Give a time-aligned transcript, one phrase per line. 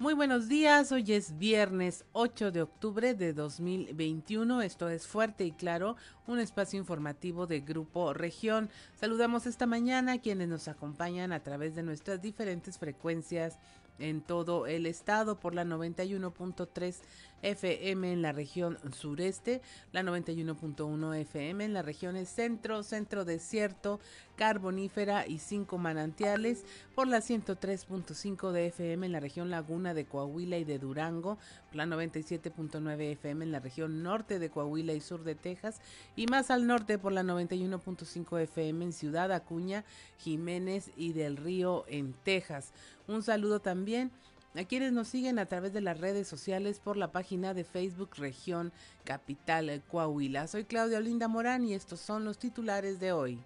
[0.00, 5.52] Muy buenos días, hoy es viernes 8 de octubre de 2021, esto es Fuerte y
[5.52, 5.94] Claro,
[6.26, 8.70] un espacio informativo de Grupo Región.
[8.94, 13.58] Saludamos esta mañana a quienes nos acompañan a través de nuestras diferentes frecuencias
[13.98, 16.96] en todo el estado por la 91.3
[17.42, 19.62] FM en la región sureste,
[19.92, 24.00] la 91.1 FM en las regiones centro, centro desierto,
[24.36, 26.64] carbonífera y cinco manantiales,
[26.94, 31.38] por la 103.5 de FM en la región laguna de Coahuila y de Durango,
[31.72, 35.80] la 97.9 FM en la región norte de Coahuila y sur de Texas,
[36.16, 39.84] y más al norte por la 91.5 FM en Ciudad Acuña,
[40.18, 42.72] Jiménez y del Río en Texas.
[43.06, 44.10] Un saludo también
[44.54, 48.10] a quienes nos siguen a través de las redes sociales por la página de Facebook
[48.16, 48.72] Región
[49.04, 50.48] Capital Coahuila.
[50.48, 53.38] Soy Claudia Olinda Morán y estos son los titulares de hoy.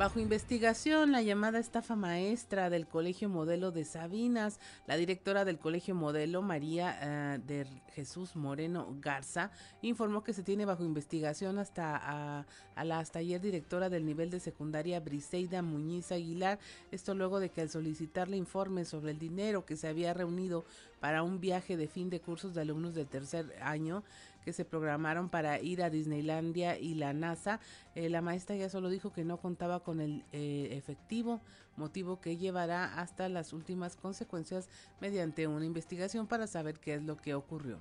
[0.00, 5.94] Bajo investigación, la llamada estafa maestra del Colegio Modelo de Sabinas, la directora del Colegio
[5.94, 9.50] Modelo, María eh, de Jesús Moreno Garza,
[9.82, 12.46] informó que se tiene bajo investigación hasta a,
[12.82, 16.58] la hasta ayer directora del nivel de secundaria Briseida Muñiz Aguilar,
[16.90, 20.64] esto luego de que al solicitarle informes sobre el dinero que se había reunido
[21.00, 24.02] para un viaje de fin de cursos de alumnos del tercer año,
[24.44, 27.60] que se programaron para ir a Disneylandia y la NASA.
[27.94, 31.40] Eh, la maestra ya solo dijo que no contaba con el eh, efectivo,
[31.76, 34.68] motivo que llevará hasta las últimas consecuencias
[35.00, 37.78] mediante una investigación para saber qué es lo que ocurrió.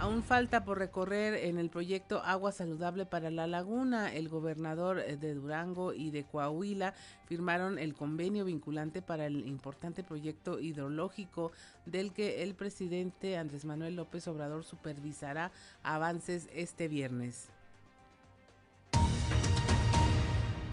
[0.00, 4.14] Aún falta por recorrer en el proyecto Agua Saludable para la Laguna.
[4.14, 6.94] El gobernador eh, de Durango y de Coahuila
[7.26, 11.50] firmaron el convenio vinculante para el importante proyecto hidrológico
[11.84, 15.50] del que el presidente Andrés Manuel López Obrador supervisará
[15.82, 17.48] avances este viernes.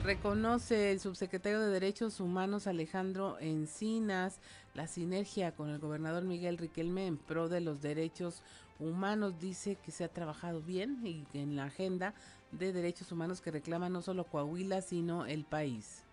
[0.03, 4.40] Reconoce el subsecretario de Derechos Humanos Alejandro Encinas
[4.75, 8.65] la sinergia con el gobernador Miguel Riquelme en pro de los derechos humanos.
[9.40, 12.13] Dice que se ha trabajado bien y en la agenda
[12.52, 16.03] de derechos humanos que reclama no solo Coahuila, sino el país.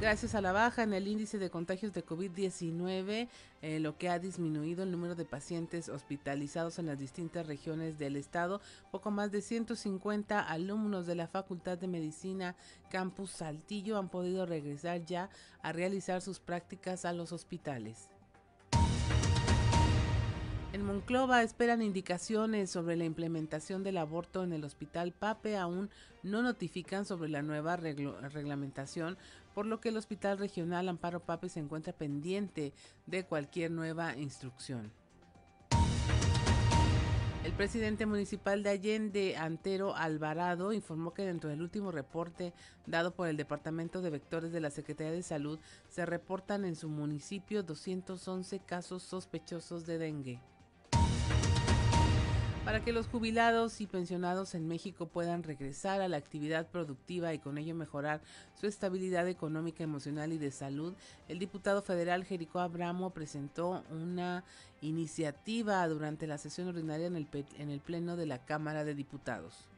[0.00, 3.28] Gracias a la baja en el índice de contagios de COVID-19,
[3.62, 8.16] eh, lo que ha disminuido el número de pacientes hospitalizados en las distintas regiones del
[8.16, 12.56] estado, poco más de 150 alumnos de la Facultad de Medicina
[12.90, 15.30] Campus Saltillo han podido regresar ya
[15.62, 18.10] a realizar sus prácticas a los hospitales.
[20.74, 25.56] En Monclova esperan indicaciones sobre la implementación del aborto en el hospital Pape.
[25.56, 25.88] Aún
[26.24, 29.16] no notifican sobre la nueva reglamentación,
[29.54, 32.72] por lo que el Hospital Regional Amparo Pape se encuentra pendiente
[33.06, 34.90] de cualquier nueva instrucción.
[37.44, 42.52] El presidente municipal de Allende, Antero Alvarado, informó que dentro del último reporte
[42.84, 46.88] dado por el Departamento de Vectores de la Secretaría de Salud, se reportan en su
[46.88, 50.40] municipio 211 casos sospechosos de dengue.
[52.64, 57.38] Para que los jubilados y pensionados en México puedan regresar a la actividad productiva y
[57.38, 58.22] con ello mejorar
[58.58, 60.94] su estabilidad económica, emocional y de salud,
[61.28, 64.44] el diputado federal Jericó Abramo presentó una
[64.80, 69.68] iniciativa durante la sesión ordinaria en el, en el Pleno de la Cámara de Diputados.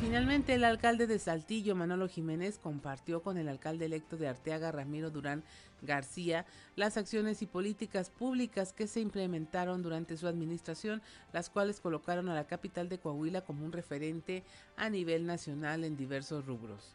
[0.00, 5.10] Finalmente, el alcalde de Saltillo, Manolo Jiménez, compartió con el alcalde electo de Arteaga, Ramiro
[5.10, 5.42] Durán
[5.82, 12.28] García, las acciones y políticas públicas que se implementaron durante su administración, las cuales colocaron
[12.28, 14.44] a la capital de Coahuila como un referente
[14.76, 16.94] a nivel nacional en diversos rubros.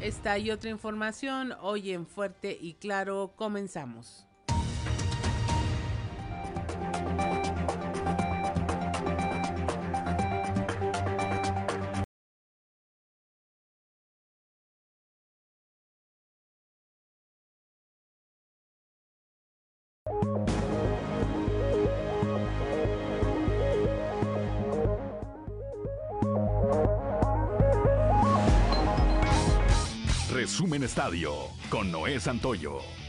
[0.00, 4.27] Esta y otra información hoy en Fuerte y Claro comenzamos.
[30.88, 31.34] Estadio
[31.68, 33.07] con Noé Santoyo.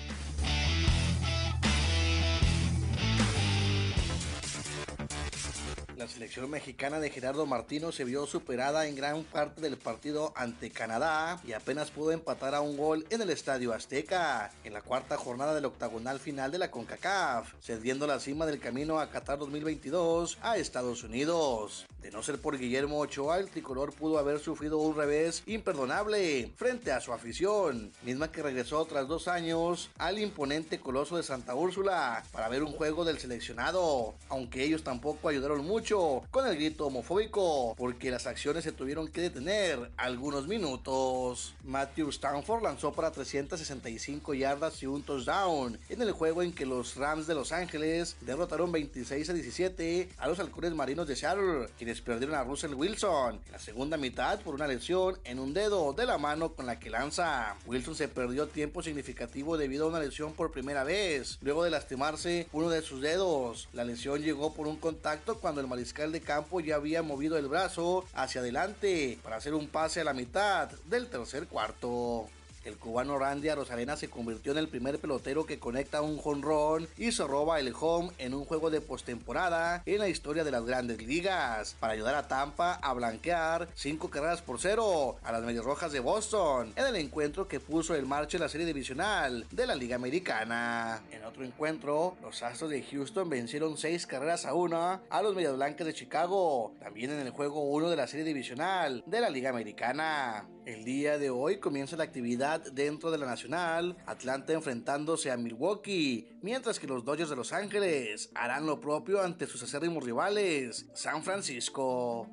[6.09, 11.39] Selección mexicana de Gerardo Martino se vio superada en gran parte del partido ante Canadá
[11.45, 15.53] y apenas pudo empatar a un gol en el Estadio Azteca en la cuarta jornada
[15.53, 20.57] del octagonal final de la CONCACAF, cediendo la cima del camino a Qatar 2022 a
[20.57, 21.85] Estados Unidos.
[22.01, 26.93] De no ser por Guillermo Ochoa, el tricolor pudo haber sufrido un revés imperdonable frente
[26.93, 32.23] a su afición, misma que regresó tras dos años al imponente coloso de Santa Úrsula
[32.31, 37.75] para ver un juego del seleccionado, aunque ellos tampoco ayudaron mucho con el grito homofóbico
[37.77, 41.55] porque las acciones se tuvieron que detener algunos minutos.
[41.65, 46.95] Matthew Stanford lanzó para 365 yardas y un touchdown en el juego en que los
[46.95, 51.99] Rams de Los Ángeles derrotaron 26 a 17 a los halcones marinos de Seattle, quienes
[51.99, 56.05] perdieron a Russell Wilson en la segunda mitad por una lesión en un dedo de
[56.05, 57.57] la mano con la que lanza.
[57.65, 62.47] Wilson se perdió tiempo significativo debido a una lesión por primera vez, luego de lastimarse
[62.53, 63.67] uno de sus dedos.
[63.73, 67.47] La lesión llegó por un contacto cuando el mariscal de campo ya había movido el
[67.47, 72.27] brazo hacia adelante para hacer un pase a la mitad del tercer cuarto.
[72.65, 77.11] El cubano Randy Rosarena se convirtió en el primer pelotero que conecta un jonrón y
[77.11, 81.01] se roba el home en un juego de postemporada en la historia de las grandes
[81.01, 85.91] ligas para ayudar a Tampa a blanquear cinco carreras por cero a las Medias Rojas
[85.91, 89.95] de Boston en el encuentro que puso en marcha la serie divisional de la Liga
[89.95, 91.01] Americana.
[91.11, 95.55] En otro encuentro, los Astros de Houston vencieron seis carreras a una a los Medias
[95.55, 99.49] Blancas de Chicago, también en el juego 1 de la serie divisional de la Liga
[99.49, 100.47] Americana.
[100.65, 106.39] El día de hoy comienza la actividad dentro de la Nacional, Atlanta enfrentándose a Milwaukee,
[106.41, 111.23] mientras que los Dodgers de Los Ángeles harán lo propio ante sus acérrimos rivales, San
[111.23, 112.27] Francisco.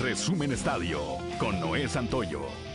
[0.00, 1.00] Resumen Estadio
[1.38, 2.69] con Noé Santoyo.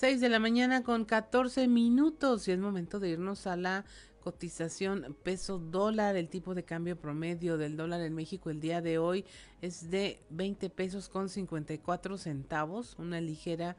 [0.00, 3.84] 6 de la mañana con 14 minutos y es momento de irnos a la
[4.24, 6.16] cotización peso dólar.
[6.16, 9.26] El tipo de cambio promedio del dólar en México el día de hoy
[9.60, 13.76] es de 20 pesos con 54 centavos, una ligera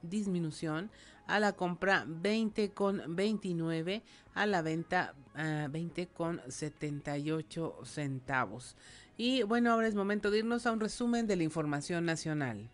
[0.00, 0.90] disminución.
[1.26, 8.74] A la compra 20 con 29, a la venta 20 con 78 centavos.
[9.18, 12.70] Y bueno, ahora es momento de irnos a un resumen de la información nacional.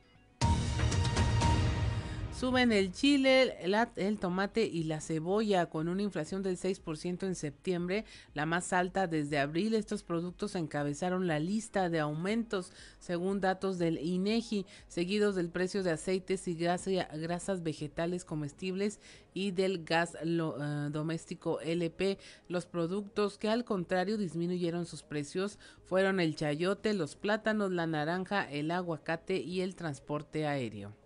[2.39, 8.05] Suben el chile, el, tomate y la cebolla con una inflación del 6% en septiembre,
[8.35, 9.73] la más alta desde abril.
[9.73, 15.93] Estos productos encabezaron la lista de aumentos según datos del INEGI, seguidos del precio de
[15.93, 18.99] aceites y grasas vegetales comestibles
[19.33, 22.19] y del gas eh, doméstico LP.
[22.49, 28.51] Los productos que al contrario disminuyeron sus precios fueron el chayote, los plátanos, la naranja,
[28.51, 31.04] el aguacate y el transporte aéreo.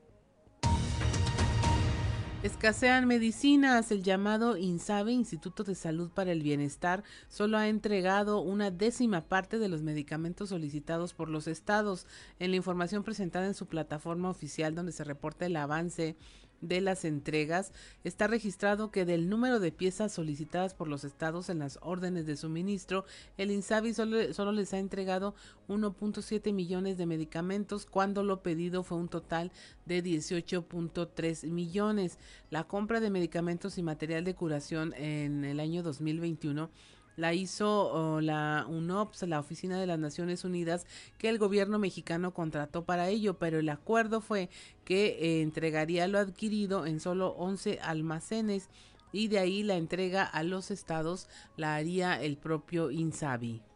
[2.44, 3.90] Escasean medicinas.
[3.90, 9.58] El llamado INSABE, Instituto de Salud para el Bienestar, solo ha entregado una décima parte
[9.58, 12.06] de los medicamentos solicitados por los estados.
[12.38, 16.14] En la información presentada en su plataforma oficial, donde se reporta el avance
[16.60, 17.72] de las entregas,
[18.04, 22.36] está registrado que del número de piezas solicitadas por los estados en las órdenes de
[22.36, 23.04] suministro,
[23.36, 25.34] el INSABI solo, les ha entregado
[25.68, 29.52] 1.7 millones de medicamentos, cuando lo pedido fue un total
[29.86, 32.18] de 18.3 millones.
[32.50, 36.70] La compra de medicamentos y material de curación en el año 2021
[37.18, 40.86] la hizo la UNOPS, la Oficina de las Naciones Unidas,
[41.18, 44.48] que el gobierno mexicano contrató para ello, pero el acuerdo fue
[44.84, 48.70] que eh, entregaría lo adquirido en solo 11 almacenes
[49.10, 53.67] y de ahí la entrega a los estados la haría el propio INSABI.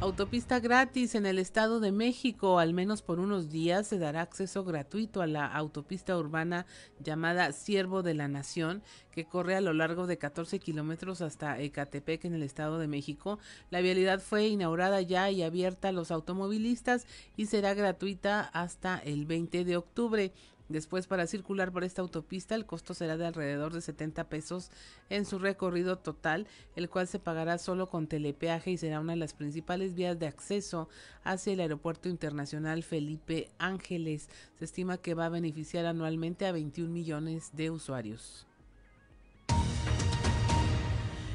[0.00, 2.60] Autopista gratis en el Estado de México.
[2.60, 6.66] Al menos por unos días se dará acceso gratuito a la autopista urbana
[7.00, 12.26] llamada Siervo de la Nación, que corre a lo largo de 14 kilómetros hasta Ecatepec
[12.26, 13.40] en el Estado de México.
[13.70, 17.04] La vialidad fue inaugurada ya y abierta a los automovilistas
[17.36, 20.32] y será gratuita hasta el 20 de octubre.
[20.68, 24.70] Después, para circular por esta autopista, el costo será de alrededor de 70 pesos
[25.08, 26.46] en su recorrido total,
[26.76, 30.26] el cual se pagará solo con telepeaje y será una de las principales vías de
[30.26, 30.88] acceso
[31.24, 34.28] hacia el Aeropuerto Internacional Felipe Ángeles.
[34.58, 38.46] Se estima que va a beneficiar anualmente a 21 millones de usuarios.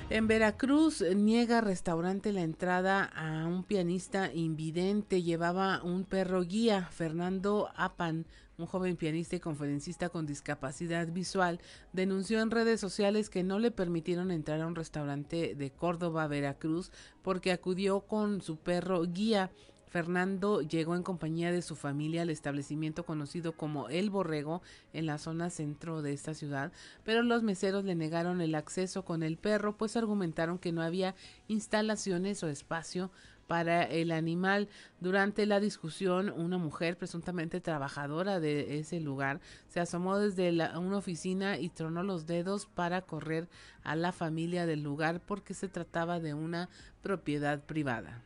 [0.10, 5.24] En Veracruz niega restaurante la entrada a un pianista invidente.
[5.24, 11.60] Llevaba un perro guía, Fernando Apan, un joven pianista y conferencista con discapacidad visual,
[11.92, 16.92] denunció en redes sociales que no le permitieron entrar a un restaurante de Córdoba, Veracruz,
[17.22, 19.52] porque acudió con su perro guía.
[19.88, 25.20] Fernando llegó en compañía de su familia al establecimiento conocido como El Borrego en la
[25.20, 26.72] zona centro de esta ciudad,
[27.04, 31.14] pero los meseros le negaron el acceso con el perro, pues argumentaron que no había
[31.48, 33.12] instalaciones o espacio
[33.48, 34.70] para el animal.
[35.00, 41.58] Durante la discusión, una mujer presuntamente trabajadora de ese lugar se asomó desde una oficina
[41.58, 43.48] y tronó los dedos para correr
[43.84, 46.70] a la familia del lugar porque se trataba de una
[47.02, 48.24] propiedad privada.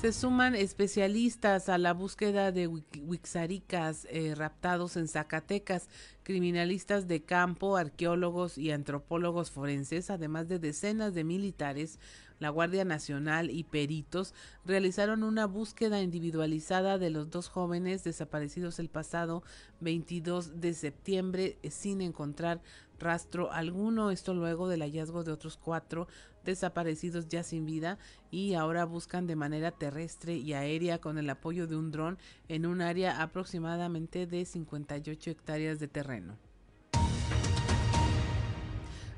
[0.00, 5.88] Se suman especialistas a la búsqueda de wixaricas eh, raptados en Zacatecas,
[6.22, 11.98] criminalistas de campo, arqueólogos y antropólogos forenses, además de decenas de militares,
[12.38, 18.88] la Guardia Nacional y peritos realizaron una búsqueda individualizada de los dos jóvenes desaparecidos el
[18.88, 19.42] pasado
[19.80, 22.60] 22 de septiembre eh, sin encontrar
[22.98, 24.10] rastro alguno.
[24.10, 26.08] Esto luego del hallazgo de otros cuatro
[26.44, 27.98] desaparecidos ya sin vida
[28.30, 32.18] y ahora buscan de manera terrestre y aérea con el apoyo de un dron
[32.48, 36.47] en un área aproximadamente de 58 hectáreas de terreno.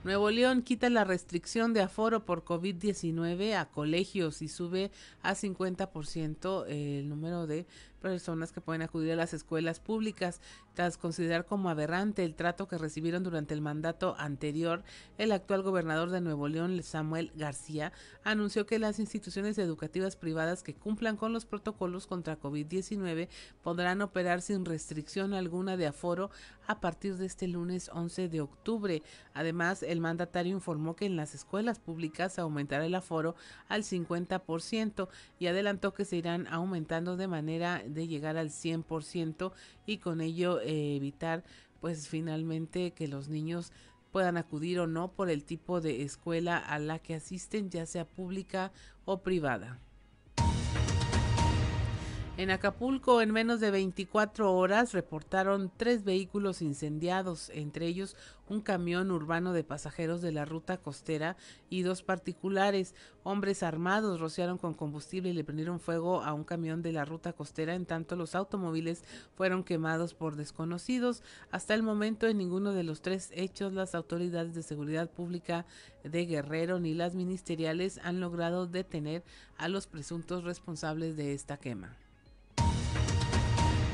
[0.02, 4.90] Nuevo León quita la restricción de aforo por COVID-19 a colegios y sube
[5.22, 7.66] a 50% el número de
[8.00, 10.40] personas que pueden acudir a las escuelas públicas.
[10.74, 14.82] Tras considerar como aberrante el trato que recibieron durante el mandato anterior,
[15.18, 17.92] el actual gobernador de Nuevo León, Samuel García,
[18.24, 23.28] anunció que las instituciones educativas privadas que cumplan con los protocolos contra COVID-19
[23.62, 26.30] podrán operar sin restricción alguna de aforo
[26.66, 29.02] a partir de este lunes 11 de octubre.
[29.34, 33.34] Además, el mandatario informó que en las escuelas públicas aumentará el aforo
[33.68, 39.52] al 50% y adelantó que se irán aumentando de manera de llegar al 100%
[39.86, 41.44] y con ello eh, evitar
[41.80, 43.72] pues finalmente que los niños
[44.12, 48.04] puedan acudir o no por el tipo de escuela a la que asisten, ya sea
[48.04, 48.72] pública
[49.04, 49.80] o privada.
[52.40, 58.16] En Acapulco, en menos de 24 horas, reportaron tres vehículos incendiados, entre ellos
[58.48, 61.36] un camión urbano de pasajeros de la ruta costera
[61.68, 62.94] y dos particulares.
[63.24, 67.34] Hombres armados rociaron con combustible y le prendieron fuego a un camión de la ruta
[67.34, 69.04] costera, en tanto los automóviles
[69.34, 71.22] fueron quemados por desconocidos.
[71.50, 75.66] Hasta el momento, en ninguno de los tres hechos, las autoridades de seguridad pública
[76.04, 79.24] de Guerrero ni las ministeriales han logrado detener
[79.58, 81.98] a los presuntos responsables de esta quema.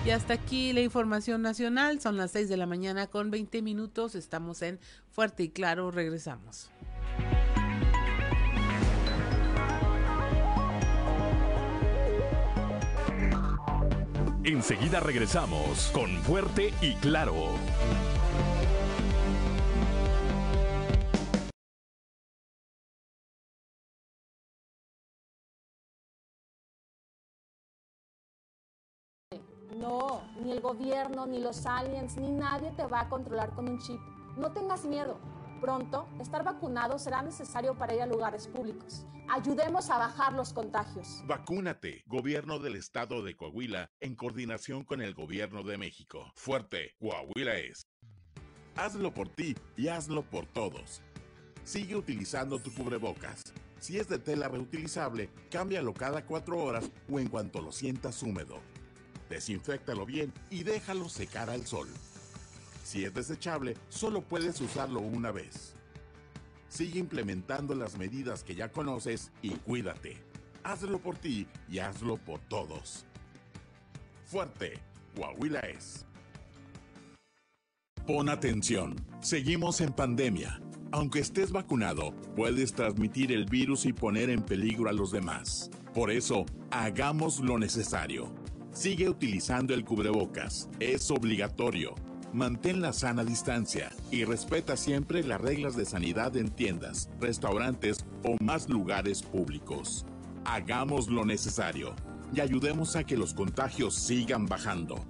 [0.07, 2.01] Y hasta aquí la información nacional.
[2.01, 4.15] Son las 6 de la mañana con 20 minutos.
[4.15, 4.79] Estamos en
[5.11, 5.91] Fuerte y Claro.
[5.91, 6.71] Regresamos.
[14.45, 17.35] Enseguida regresamos con Fuerte y Claro.
[30.67, 34.01] Gobierno, ni los aliens, ni nadie te va a controlar con un chip.
[34.37, 35.17] No tengas miedo.
[35.61, 39.07] Pronto, estar vacunado será necesario para ir a lugares públicos.
[39.29, 41.23] Ayudemos a bajar los contagios.
[41.27, 46.33] Vacúnate, Gobierno del Estado de Coahuila, en coordinación con el Gobierno de México.
[46.35, 47.87] Fuerte, Coahuila es.
[48.75, 51.01] Hazlo por ti y hazlo por todos.
[51.63, 53.55] Sigue utilizando tu cubrebocas.
[53.79, 58.61] Si es de tela reutilizable, cámbialo cada cuatro horas o en cuanto lo sientas húmedo.
[59.29, 61.89] Desinfectalo bien y déjalo secar al sol.
[62.85, 65.75] Si es desechable, solo puedes usarlo una vez.
[66.69, 70.19] Sigue implementando las medidas que ya conoces y cuídate.
[70.63, 73.05] Hazlo por ti y hazlo por todos.
[74.25, 74.79] Fuerte,
[75.17, 76.07] Coahuila es.
[78.07, 80.61] Pon atención, seguimos en pandemia.
[80.93, 85.71] Aunque estés vacunado, puedes transmitir el virus y poner en peligro a los demás.
[85.93, 88.46] Por eso, hagamos lo necesario
[88.77, 90.69] Sigue utilizando el cubrebocas.
[90.81, 91.95] Es obligatorio.
[92.35, 98.37] Mantén la sana distancia y respeta siempre las reglas de sanidad en tiendas, restaurantes o
[98.45, 100.05] más lugares públicos.
[100.45, 101.95] Hagamos lo necesario
[102.35, 105.03] y ayudemos a que los contagios sigan bajando.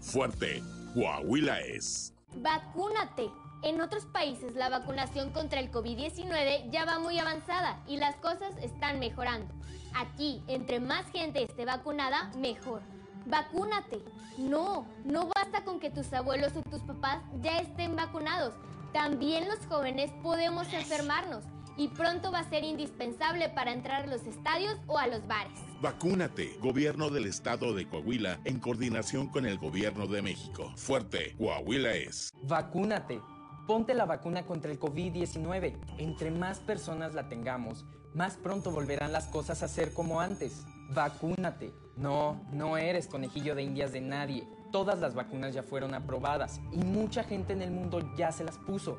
[0.00, 0.62] Fuerte,
[0.94, 2.14] Coahuila es.
[2.36, 3.28] Vacúnate.
[3.64, 8.56] En otros países la vacunación contra el COVID-19 ya va muy avanzada y las cosas
[8.62, 9.52] están mejorando.
[9.96, 12.82] Aquí, entre más gente esté vacunada, mejor.
[13.26, 14.02] Vacúnate.
[14.38, 18.54] No, no basta con que tus abuelos o tus papás ya estén vacunados.
[18.92, 21.44] También los jóvenes podemos enfermarnos
[21.76, 25.58] y pronto va a ser indispensable para entrar a los estadios o a los bares.
[25.80, 30.72] Vacúnate, Gobierno del Estado de Coahuila, en coordinación con el Gobierno de México.
[30.76, 32.30] Fuerte, Coahuila es.
[32.42, 33.20] Vacúnate.
[33.66, 35.78] Ponte la vacuna contra el COVID-19.
[35.98, 40.64] Entre más personas la tengamos, más pronto volverán las cosas a ser como antes.
[40.92, 41.72] Vacúnate.
[42.00, 44.48] No, no eres conejillo de indias de nadie.
[44.72, 48.56] Todas las vacunas ya fueron aprobadas y mucha gente en el mundo ya se las
[48.56, 48.98] puso.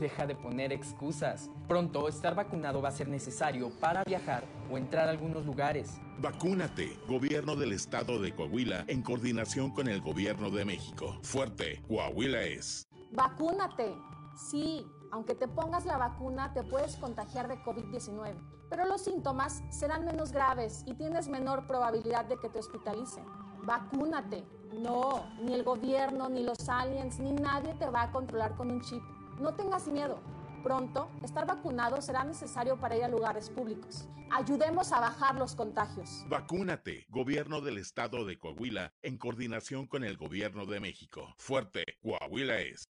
[0.00, 1.48] Deja de poner excusas.
[1.68, 6.00] Pronto estar vacunado va a ser necesario para viajar o entrar a algunos lugares.
[6.18, 11.18] Vacúnate, Gobierno del Estado de Coahuila, en coordinación con el Gobierno de México.
[11.22, 12.88] Fuerte, Coahuila es.
[13.12, 13.94] Vacúnate.
[14.34, 18.59] Sí, aunque te pongas la vacuna, te puedes contagiar de COVID-19.
[18.70, 23.24] Pero los síntomas serán menos graves y tienes menor probabilidad de que te hospitalicen.
[23.64, 24.44] Vacúnate.
[24.72, 28.80] No, ni el gobierno, ni los aliens, ni nadie te va a controlar con un
[28.80, 29.02] chip.
[29.40, 30.20] No tengas miedo.
[30.62, 34.08] Pronto, estar vacunado será necesario para ir a lugares públicos.
[34.30, 36.24] Ayudemos a bajar los contagios.
[36.28, 41.34] Vacúnate, Gobierno del Estado de Coahuila, en coordinación con el Gobierno de México.
[41.36, 42.88] Fuerte, Coahuila es.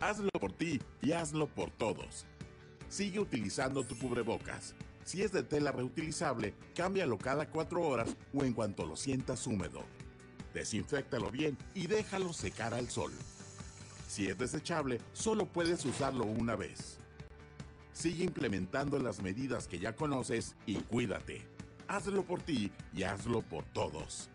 [0.00, 2.26] Hazlo por ti y hazlo por todos.
[2.92, 4.74] Sigue utilizando tu cubrebocas.
[5.02, 9.82] Si es de tela reutilizable, cámbialo cada cuatro horas o en cuanto lo sientas húmedo.
[10.52, 13.10] Desinféctalo bien y déjalo secar al sol.
[14.08, 16.98] Si es desechable, solo puedes usarlo una vez.
[17.94, 21.40] Sigue implementando las medidas que ya conoces y cuídate.
[21.88, 24.28] Hazlo por ti y hazlo por todos.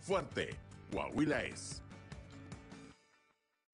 [0.00, 0.56] Fuerte,
[0.90, 1.82] Coahuila es.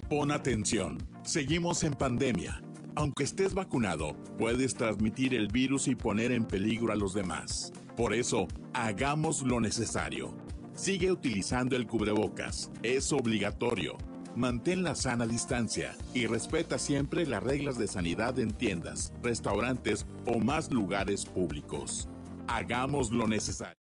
[0.09, 2.61] Pon atención, seguimos en pandemia.
[3.01, 7.73] Aunque estés vacunado, puedes transmitir el virus y poner en peligro a los demás.
[7.97, 10.37] Por eso, hagamos lo necesario.
[10.75, 13.97] Sigue utilizando el cubrebocas, es obligatorio.
[14.37, 20.39] Mantén la sana distancia y respeta siempre las reglas de sanidad en tiendas, restaurantes o
[20.39, 22.07] más lugares públicos.
[22.49, 23.80] Hagamos lo necesario.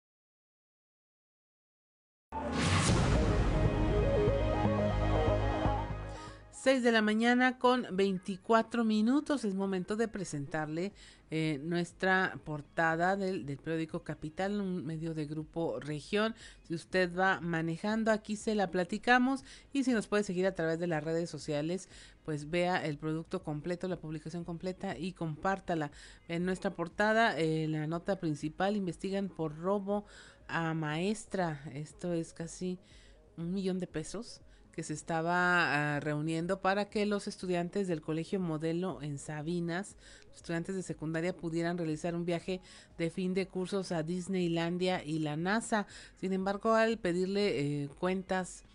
[6.67, 9.45] 6 de la mañana con 24 minutos.
[9.45, 10.91] Es momento de presentarle
[11.31, 16.35] eh, nuestra portada del, periódico Capital, un medio de grupo región.
[16.67, 20.77] Si usted va manejando, aquí se la platicamos y si nos puede seguir a través
[20.77, 21.87] de las redes sociales,
[22.25, 25.91] pues vea el producto completo, la publicación completa y compártala.
[26.27, 30.03] En nuestra portada, eh, la nota principal, investigan por robo
[30.49, 31.61] a maestra.
[31.73, 32.77] Esto es casi
[33.37, 34.41] un millón de pesos
[34.77, 39.95] que se estaba uh, reuniendo para que los estudiantes del colegio modelo en Sabinas,
[40.35, 42.61] estudiantes de secundaria pudieran realizar un viaje
[42.99, 45.87] de fin de cursos a Disneylandia y la NASA.
[46.17, 48.65] Sin embargo, al pedirle eh, cuentas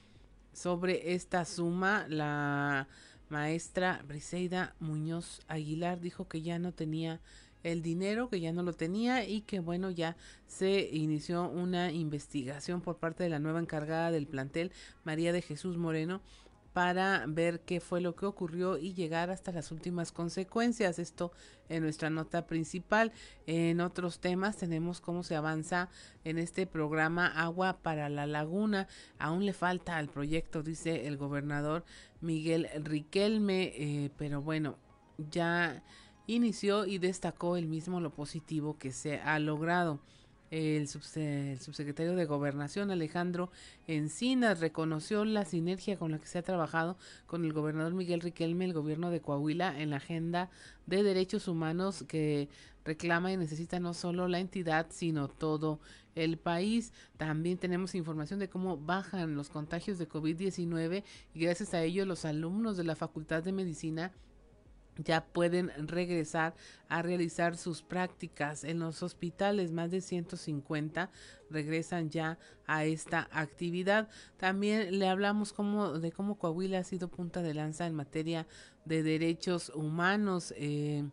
[0.53, 2.88] sobre esta suma, la
[3.29, 7.20] maestra Briseida Muñoz Aguilar dijo que ya no tenía
[7.62, 12.81] el dinero que ya no lo tenía y que bueno ya se inició una investigación
[12.81, 14.72] por parte de la nueva encargada del plantel
[15.05, 16.20] María de Jesús Moreno
[16.72, 20.98] para ver qué fue lo que ocurrió y llegar hasta las últimas consecuencias.
[20.98, 21.33] Esto
[21.68, 23.12] en nuestra nota principal.
[23.46, 25.90] En otros temas tenemos cómo se avanza
[26.25, 28.88] en este programa Agua para la Laguna.
[29.18, 31.85] Aún le falta al proyecto, dice el gobernador
[32.20, 34.79] Miguel Riquelme, eh, pero bueno,
[35.31, 35.83] ya
[36.26, 40.00] inició y destacó el mismo lo positivo que se ha logrado.
[40.50, 43.50] El, subse el, subsecretario de Gobernación, Alejandro
[43.87, 48.66] Encinas, reconoció la sinergia con la que se ha trabajado con el gobernador Miguel Riquelme,
[48.66, 50.50] el gobierno de Coahuila, en la agenda
[50.85, 52.50] de derechos humanos que
[52.85, 55.80] reclama y necesita no solo la entidad, sino todo
[56.14, 56.92] el país.
[57.16, 61.02] También tenemos información de cómo bajan los contagios de COVID-19
[61.35, 64.12] y gracias a ello los alumnos de la Facultad de Medicina
[64.98, 66.55] ya pueden regresar
[66.88, 69.72] a realizar sus prácticas en los hospitales.
[69.72, 71.11] Más de 150
[71.50, 74.09] regresan ya a esta actividad.
[74.37, 78.46] También le hablamos como, de cómo Coahuila ha sido punta de lanza en materia
[78.85, 80.52] de derechos humanos.
[80.57, 81.05] Eh,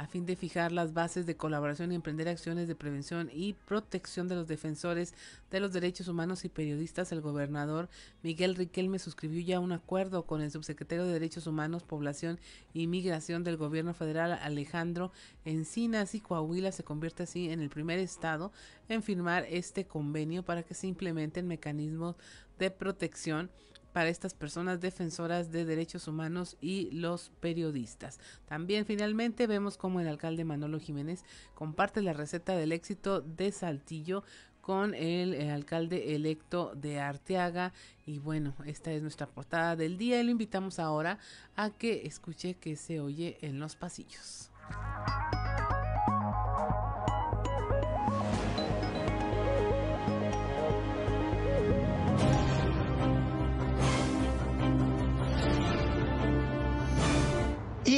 [0.00, 4.28] a fin de fijar las bases de colaboración y emprender acciones de prevención y protección
[4.28, 5.12] de los defensores
[5.50, 7.90] de los derechos humanos y periodistas, el gobernador
[8.22, 12.40] Miguel Riquelme suscribió ya un acuerdo con el subsecretario de Derechos Humanos, Población
[12.72, 15.12] y Migración del gobierno federal, Alejandro
[15.44, 18.52] Encinas, y Coahuila se convierte así en el primer estado
[18.88, 22.16] en firmar este convenio para que se implementen mecanismos
[22.58, 23.50] de protección
[23.92, 28.20] para estas personas defensoras de derechos humanos y los periodistas.
[28.46, 31.24] También finalmente vemos cómo el alcalde Manolo Jiménez
[31.54, 34.22] comparte la receta del éxito de Saltillo
[34.60, 37.72] con el, el, alcalde electo de Arteaga
[38.06, 41.18] y bueno, esta es nuestra portada del día y lo invitamos ahora
[41.56, 44.50] a que escuche que se oye en los pasillos.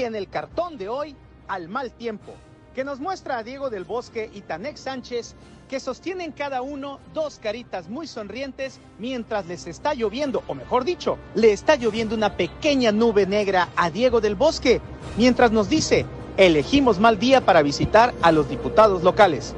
[0.02, 1.14] En el cartón de hoy,
[1.46, 2.32] al mal tiempo,
[2.74, 5.36] que nos muestra a Diego del Bosque y Tanek Sánchez,
[5.68, 11.18] que sostienen cada uno dos caritas muy sonrientes mientras les está lloviendo, o mejor dicho,
[11.36, 14.80] le está lloviendo una pequeña nube negra a Diego del Bosque,
[15.16, 16.04] mientras nos dice,
[16.36, 19.54] elegimos mal día para visitar a los diputados locales.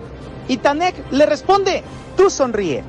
[0.47, 1.83] Y Tanek le responde,
[2.19, 2.85] tú sonríe.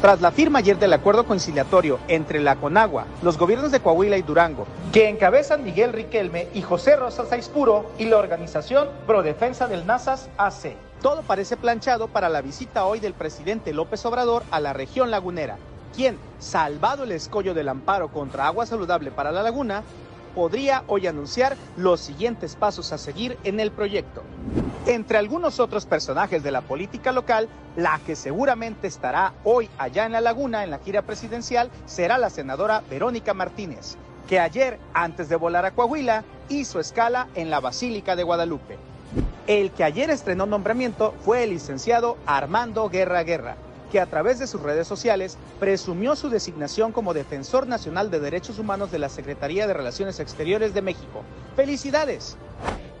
[0.00, 4.22] Tras la firma ayer del acuerdo conciliatorio entre la Conagua, los gobiernos de Coahuila y
[4.22, 9.86] Durango, que encabezan Miguel Riquelme y José Rosas Aispuro, y la organización Pro Defensa del
[9.86, 10.76] NASAS AC.
[11.02, 15.56] Todo parece planchado para la visita hoy del presidente López Obrador a la región lagunera,
[15.96, 19.82] quien, salvado el escollo del amparo contra agua saludable para la laguna,
[20.28, 24.22] podría hoy anunciar los siguientes pasos a seguir en el proyecto.
[24.86, 30.12] Entre algunos otros personajes de la política local, la que seguramente estará hoy allá en
[30.12, 33.96] la laguna en la gira presidencial será la senadora Verónica Martínez,
[34.28, 38.78] que ayer, antes de volar a Coahuila, hizo escala en la Basílica de Guadalupe.
[39.46, 43.56] El que ayer estrenó nombramiento fue el licenciado Armando Guerra Guerra,
[43.90, 48.58] que a través de sus redes sociales presumió su designación como Defensor Nacional de Derechos
[48.58, 51.22] Humanos de la Secretaría de Relaciones Exteriores de México.
[51.56, 52.36] ¡Felicidades!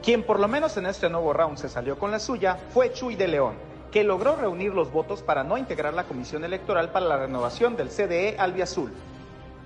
[0.02, 3.16] Quien por lo menos en este nuevo round se salió con la suya fue Chuy
[3.16, 3.54] de León,
[3.90, 7.88] que logró reunir los votos para no integrar la comisión electoral para la renovación del
[7.88, 8.92] CDE Albiazul.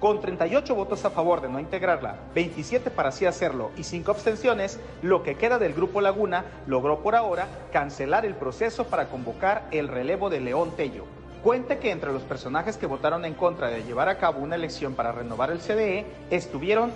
[0.03, 4.81] Con 38 votos a favor de no integrarla, 27 para sí hacerlo y 5 abstenciones,
[5.01, 9.87] lo que queda del Grupo Laguna logró por ahora cancelar el proceso para convocar el
[9.87, 11.05] relevo de León Tello.
[11.45, 14.95] Cuente que entre los personajes que votaron en contra de llevar a cabo una elección
[14.95, 16.91] para renovar el CDE estuvieron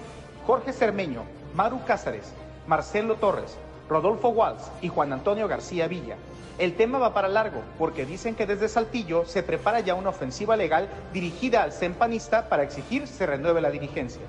[0.44, 1.22] Jorge Cermeño,
[1.54, 2.32] Maru Cázares,
[2.66, 3.56] Marcelo Torres,
[3.88, 6.16] Rodolfo Walsh y Juan Antonio García Villa.
[6.58, 10.56] El tema va para largo, porque dicen que desde Saltillo se prepara ya una ofensiva
[10.56, 14.22] legal dirigida al CEMPANista para exigir se renueve la dirigencia.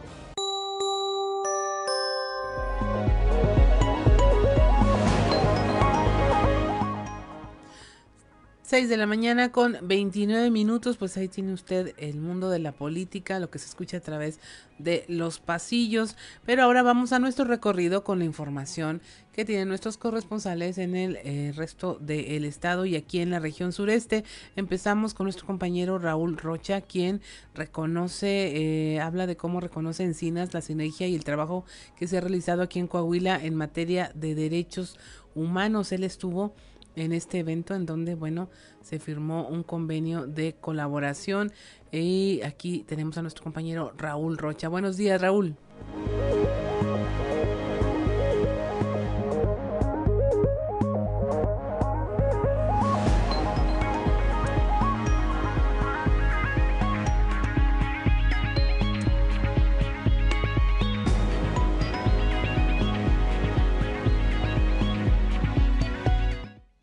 [8.67, 12.73] 6 de la mañana con 29 minutos, pues ahí tiene usted el mundo de la
[12.73, 14.41] política, lo que se escucha a través
[14.77, 16.17] de los pasillos.
[16.45, 19.01] Pero ahora vamos a nuestro recorrido con la información
[19.37, 23.71] que tienen nuestros corresponsales en el eh, resto del estado y aquí en la región
[23.71, 24.23] sureste.
[24.55, 27.21] Empezamos con nuestro compañero Raúl Rocha, quien
[27.53, 32.21] reconoce, eh, habla de cómo reconoce Encinas la sinergia y el trabajo que se ha
[32.21, 34.97] realizado aquí en Coahuila en materia de derechos
[35.35, 35.91] humanos.
[35.91, 36.55] Él estuvo
[36.95, 38.49] en este evento en donde, bueno,
[38.81, 41.51] se firmó un convenio de colaboración
[41.91, 44.67] y aquí tenemos a nuestro compañero Raúl Rocha.
[44.67, 45.55] Buenos días, Raúl.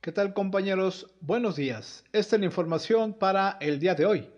[0.04, 1.06] ¿Qué tal compañeros?
[1.22, 2.04] Buenos días.
[2.12, 4.28] Esta es la información para el día de hoy.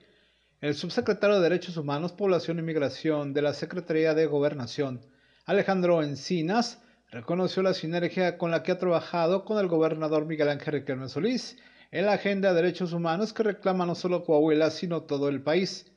[0.61, 5.05] El subsecretario de Derechos Humanos, Población y Migración de la Secretaría de Gobernación,
[5.45, 10.75] Alejandro Encinas, reconoció la sinergia con la que ha trabajado con el gobernador Miguel Ángel
[10.75, 11.57] Riquelme Solís
[11.91, 15.91] en la agenda de derechos humanos que reclama no solo Coahuila, sino todo el país.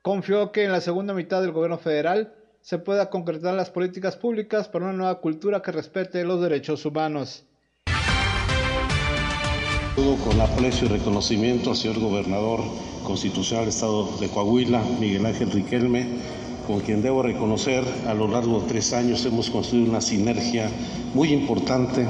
[0.00, 4.66] Confió que en la segunda mitad del gobierno federal se pueda concretar las políticas públicas
[4.68, 7.44] para una nueva cultura que respete los derechos humanos
[10.00, 12.62] con aprecio y reconocimiento al señor gobernador
[13.04, 16.06] constitucional del Estado de Coahuila, Miguel Ángel Riquelme,
[16.66, 20.70] con quien debo reconocer a lo largo de tres años hemos construido una sinergia
[21.12, 22.06] muy importante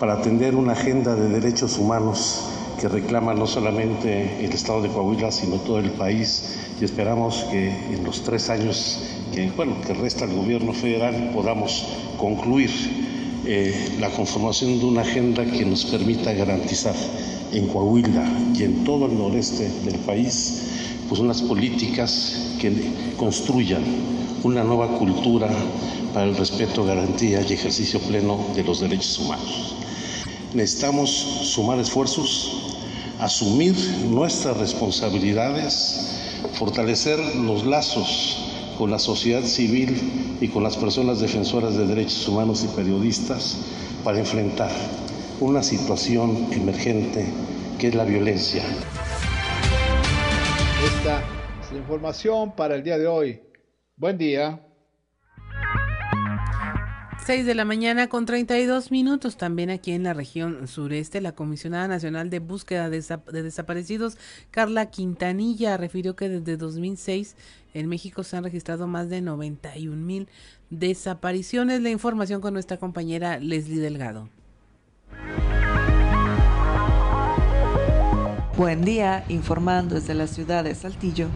[0.00, 2.40] para atender una agenda de derechos humanos
[2.80, 6.56] que reclama no solamente el Estado de Coahuila, sino todo el país.
[6.80, 9.02] Y esperamos que en los tres años
[9.34, 12.70] que, bueno, que resta el gobierno federal podamos concluir
[13.46, 16.94] eh, la conformación de una agenda que nos permita garantizar
[17.52, 20.62] en Coahuila y en todo el noreste del país
[21.08, 22.72] pues unas políticas que
[23.16, 23.84] construyan
[24.42, 25.48] una nueva cultura
[26.12, 29.74] para el respeto, garantía y ejercicio pleno de los derechos humanos.
[30.54, 32.76] Necesitamos sumar esfuerzos,
[33.20, 33.76] asumir
[34.08, 36.16] nuestras responsabilidades,
[36.54, 38.45] fortalecer los lazos
[38.76, 43.58] con la sociedad civil y con las personas defensoras de derechos humanos y periodistas
[44.04, 44.70] para enfrentar
[45.40, 47.26] una situación emergente
[47.78, 48.62] que es la violencia.
[50.84, 51.22] Esta
[51.62, 53.40] es la información para el día de hoy.
[53.96, 54.62] Buen día.
[57.26, 59.36] 6 de la mañana con 32 minutos.
[59.36, 63.02] También aquí en la región sureste, la Comisionada Nacional de Búsqueda de,
[63.42, 64.16] Desaparecidos,
[64.52, 67.34] Carla Quintanilla, refirió que desde 2006
[67.76, 70.28] en México se han registrado más de 91 mil
[70.70, 71.82] desapariciones.
[71.82, 74.30] La información con nuestra compañera Leslie Delgado.
[78.56, 81.28] Buen día, informando desde la ciudad de Saltillo.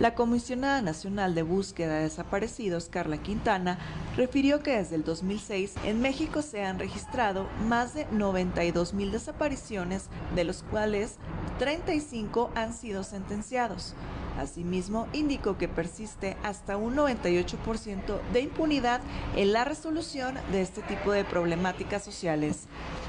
[0.00, 3.78] La Comisionada Nacional de Búsqueda de Desaparecidos, Carla Quintana,
[4.16, 10.08] refirió que desde el 2006 en México se han registrado más de 92 mil desapariciones,
[10.34, 11.16] de los cuales
[11.58, 13.92] 35 han sido sentenciados.
[14.38, 19.02] Asimismo, indicó que persiste hasta un 98% de impunidad
[19.36, 22.68] en la resolución de este tipo de problemáticas sociales.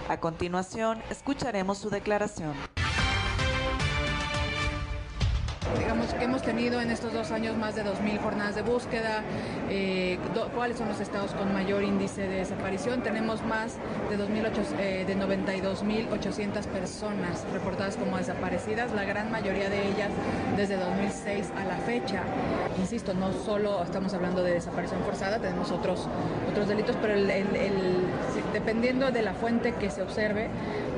[0.09, 2.51] A continuación, escucharemos su declaración
[5.77, 9.23] digamos que hemos tenido en estos dos años más de 2.000 jornadas de búsqueda,
[9.69, 10.17] eh,
[10.55, 13.03] cuáles son los estados con mayor índice de desaparición.
[13.03, 13.77] Tenemos más
[14.09, 14.15] de,
[14.79, 20.09] eh, de 92.800 personas reportadas como desaparecidas, la gran mayoría de ellas
[20.57, 22.23] desde 2006 a la fecha.
[22.79, 26.07] Insisto, no solo estamos hablando de desaparición forzada, tenemos otros,
[26.49, 27.13] otros delitos, pero
[28.53, 30.49] dependiendo de la fuente que se observe,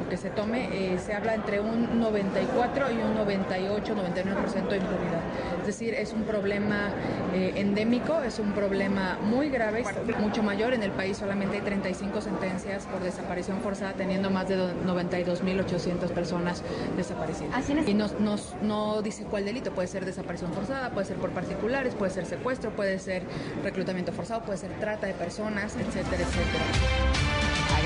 [0.09, 5.21] que se tome, eh, se habla entre un 94 y un 98, 99% de impunidad.
[5.61, 6.89] Es decir, es un problema
[7.33, 9.83] eh, endémico, es un problema muy grave,
[10.19, 10.73] mucho mayor.
[10.73, 16.61] En el país solamente hay 35 sentencias por desaparición forzada, teniendo más de 92.800 personas
[16.97, 17.69] desaparecidas.
[17.87, 21.95] Y no, no, no dice cuál delito, puede ser desaparición forzada, puede ser por particulares,
[21.95, 23.23] puede ser secuestro, puede ser
[23.63, 27.32] reclutamiento forzado, puede ser trata de personas, etcétera, etcétera.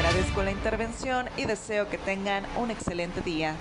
[0.07, 3.57] Agradezco la intervención y deseo que tengan un excelente día.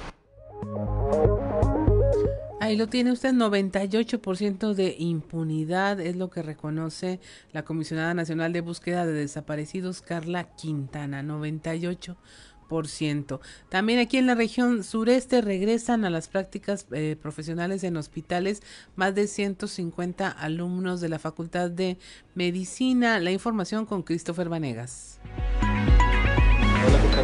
[2.61, 7.19] Ahí lo tiene usted, 98% de impunidad es lo que reconoce
[7.53, 13.41] la Comisionada Nacional de Búsqueda de Desaparecidos, Carla Quintana, 98%.
[13.69, 18.63] También aquí en la región sureste regresan a las prácticas eh, profesionales en hospitales
[18.95, 21.99] más de 150 alumnos de la Facultad de
[22.37, 23.19] Medicina.
[23.19, 25.19] La información con Christopher Vanegas.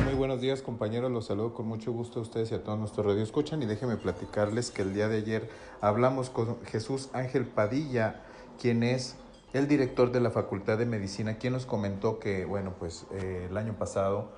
[0.01, 1.11] Muy buenos días, compañeros.
[1.11, 3.99] Los saludo con mucho gusto a ustedes y a todos nuestros radio escuchan y déjenme
[3.99, 5.51] platicarles que el día de ayer
[5.83, 8.23] hablamos con Jesús Ángel Padilla,
[8.59, 9.17] quien es
[9.53, 13.57] el director de la Facultad de Medicina, quien nos comentó que, bueno, pues eh, el
[13.59, 14.31] año pasado,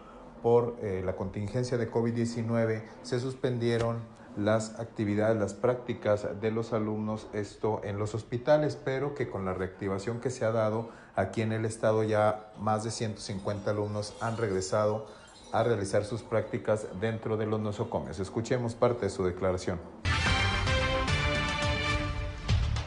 [0.43, 3.99] por eh, la contingencia de COVID-19, se suspendieron
[4.37, 9.55] las actividades, las prácticas de los alumnos, esto en los hospitales, pero que con la
[9.55, 14.37] reactivación que se ha dado, Aquí en el estado ya más de 150 alumnos han
[14.37, 15.07] regresado
[15.55, 18.19] a realizar sus prácticas dentro de los nosocomios.
[18.19, 19.81] Escuchemos parte de su declaración.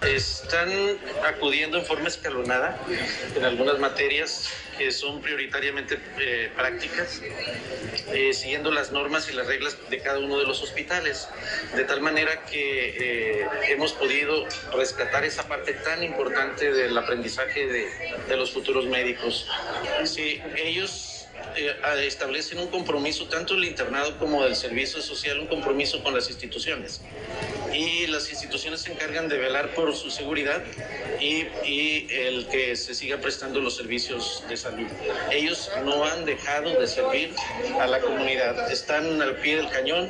[0.01, 0.69] Están
[1.25, 2.79] acudiendo en forma escalonada
[3.35, 7.21] en algunas materias que son prioritariamente eh, prácticas,
[8.13, 11.27] eh, siguiendo las normas y las reglas de cada uno de los hospitales,
[11.75, 17.87] de tal manera que eh, hemos podido rescatar esa parte tan importante del aprendizaje de,
[18.27, 19.47] de los futuros médicos.
[20.03, 21.16] Si ellos
[22.05, 27.01] establecen un compromiso tanto del internado como del servicio social, un compromiso con las instituciones.
[27.73, 30.63] Y las instituciones se encargan de velar por su seguridad
[31.19, 34.87] y, y, el que se siga prestando los servicios de salud.
[35.31, 37.33] Ellos no han dejado de servir
[37.79, 40.09] a la comunidad, están al pie del cañón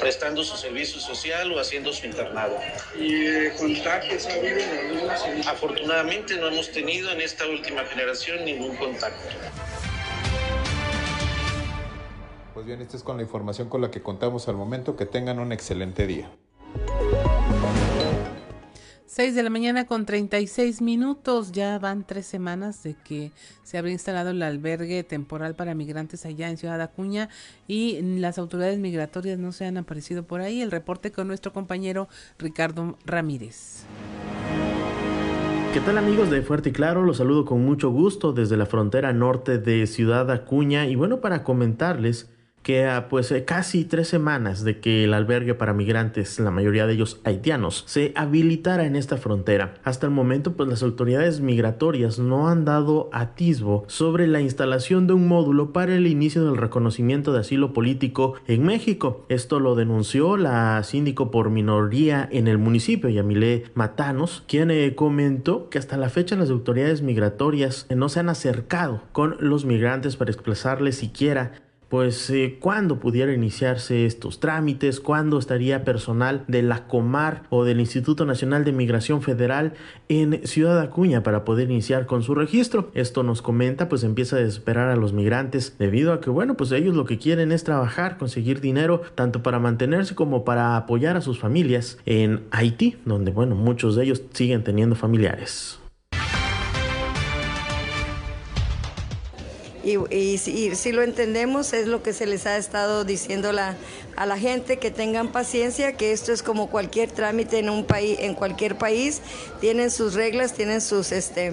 [0.00, 2.58] prestando su servicio social o haciendo su internado.
[2.98, 9.28] ¿Y contagios ha habido en Afortunadamente no hemos tenido en esta última generación ningún contacto.
[12.54, 14.94] Pues bien, esta es con la información con la que contamos al momento.
[14.94, 16.30] Que tengan un excelente día.
[19.06, 21.50] 6 de la mañana con 36 minutos.
[21.50, 23.32] Ya van tres semanas de que
[23.64, 27.28] se habría instalado el albergue temporal para migrantes allá en Ciudad Acuña
[27.66, 30.62] y las autoridades migratorias no se han aparecido por ahí.
[30.62, 33.84] El reporte con nuestro compañero Ricardo Ramírez.
[35.72, 37.02] ¿Qué tal amigos de Fuerte y Claro?
[37.02, 41.42] Los saludo con mucho gusto desde la frontera norte de Ciudad Acuña y bueno, para
[41.42, 42.33] comentarles
[42.64, 46.86] que a pues eh, casi tres semanas de que el albergue para migrantes, la mayoría
[46.86, 49.74] de ellos haitianos, se habilitara en esta frontera.
[49.84, 55.12] Hasta el momento pues las autoridades migratorias no han dado atisbo sobre la instalación de
[55.12, 59.26] un módulo para el inicio del reconocimiento de asilo político en México.
[59.28, 65.68] Esto lo denunció la síndico por minoría en el municipio, Yamile Matanos, quien eh, comentó
[65.68, 70.30] que hasta la fecha las autoridades migratorias no se han acercado con los migrantes para
[70.30, 71.52] expresarles siquiera
[71.94, 77.78] pues eh, cuándo pudiera iniciarse estos trámites, cuándo estaría personal de la Comar o del
[77.78, 79.74] Instituto Nacional de Migración Federal
[80.08, 82.90] en Ciudad Acuña para poder iniciar con su registro.
[82.94, 86.72] Esto nos comenta, pues empieza a desesperar a los migrantes debido a que, bueno, pues
[86.72, 91.20] ellos lo que quieren es trabajar, conseguir dinero, tanto para mantenerse como para apoyar a
[91.20, 95.78] sus familias en Haití, donde, bueno, muchos de ellos siguen teniendo familiares.
[99.84, 103.76] Y, si, lo entendemos es lo que se les ha estado diciendo la,
[104.16, 108.18] a la gente que tengan paciencia que esto es como cualquier trámite en un país
[108.20, 109.20] en cualquier país
[109.60, 111.52] tienen sus reglas tienen sus este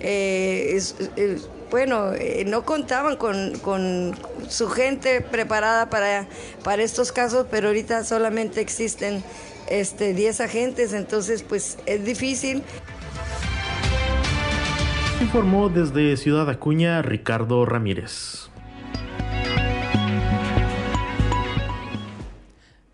[0.00, 0.80] eh,
[1.70, 4.14] bueno, eh, no contaban con, con,
[4.48, 6.26] su gente preparada para,
[6.62, 9.24] para estos casos, pero ahorita solamente existen
[9.70, 12.62] este, 10 agentes, entonces pues es difícil.
[15.22, 18.50] Informó desde Ciudad Acuña Ricardo Ramírez.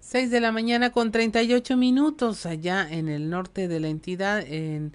[0.01, 4.95] 6 de la mañana con 38 minutos allá en el norte de la entidad, en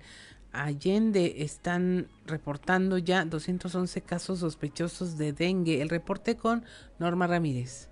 [0.52, 5.82] Allende, están reportando ya 211 casos sospechosos de dengue.
[5.82, 6.64] El reporte con
[7.00, 7.90] Norma Ramírez.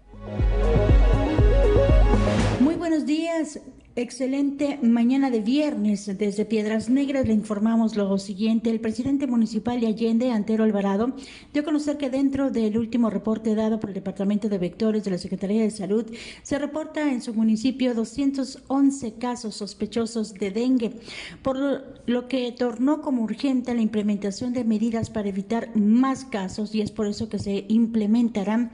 [2.59, 3.59] Muy buenos días.
[3.97, 6.09] Excelente mañana de viernes.
[6.17, 8.69] Desde Piedras Negras le informamos lo siguiente.
[8.69, 11.13] El presidente municipal de Allende, Antero Alvarado,
[11.51, 15.11] dio a conocer que dentro del último reporte dado por el Departamento de Vectores de
[15.11, 16.05] la Secretaría de Salud,
[16.41, 20.93] se reporta en su municipio 211 casos sospechosos de dengue,
[21.41, 21.57] por
[22.05, 26.91] lo que tornó como urgente la implementación de medidas para evitar más casos y es
[26.91, 28.71] por eso que se implementarán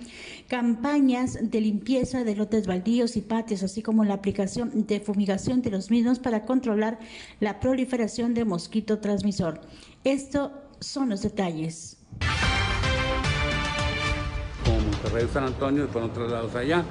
[0.47, 5.71] campañas de limpieza de lotes baldíos y patios, así como la aplicación de fumigación de
[5.71, 6.99] los mismos para controlar
[7.39, 9.61] la proliferación de mosquito transmisor.
[10.03, 11.97] Estos son los detalles.
[14.65, 16.83] Como Monterrey San Antonio y fueron trasladados allá.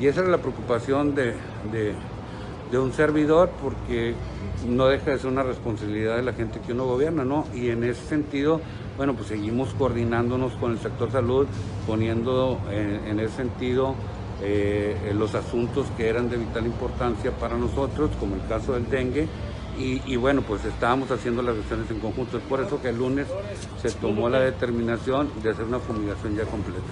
[0.00, 1.34] Y esa era la preocupación de,
[1.72, 4.14] de, un servidor porque
[4.68, 7.46] no deja de ser una responsabilidad de la gente que uno gobierna, ¿no?
[7.52, 8.60] Y en ese sentido,
[8.96, 11.48] bueno, pues seguimos coordinándonos con el sector salud,
[11.88, 13.96] poniendo en, en ese sentido
[14.42, 19.28] eh, los asuntos que eran de vital importancia para nosotros, como el caso del dengue.
[19.78, 22.36] Y, y, bueno, pues estábamos haciendo las acciones en conjunto.
[22.36, 23.28] Es por eso que el lunes
[23.80, 26.82] se tomó la determinación de hacer una fumigación ya completa.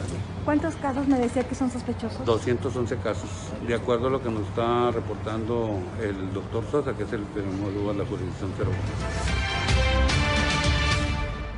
[0.45, 2.25] ¿Cuántos casos me decía que son sospechosos?
[2.25, 3.29] 211 casos,
[3.67, 7.93] de acuerdo a lo que nos está reportando el doctor Sosa, que es el epidemiólogo
[7.93, 8.71] de la jurisdicción 01.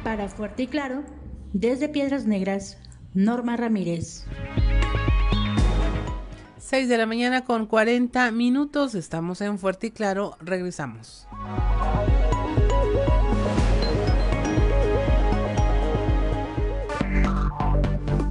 [0.03, 1.05] Para Fuerte y Claro,
[1.53, 2.79] desde Piedras Negras,
[3.15, 4.27] Norma Ramírez.
[6.61, 8.95] 6 de la mañana con 40 minutos.
[8.95, 10.37] Estamos en Fuerte y Claro.
[10.41, 11.27] Regresamos.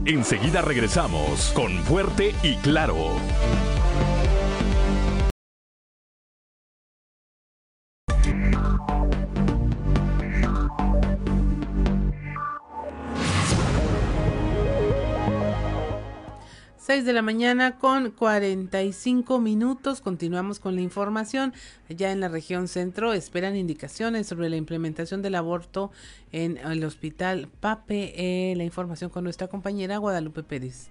[0.05, 2.95] Enseguida regresamos con Fuerte y Claro.
[16.89, 20.01] De la mañana con 45 minutos.
[20.01, 21.53] Continuamos con la información.
[21.87, 25.91] Ya en la región centro esperan indicaciones sobre la implementación del aborto
[26.31, 28.13] en el hospital PAPE.
[28.51, 30.89] Eh, la información con nuestra compañera Guadalupe Pérez.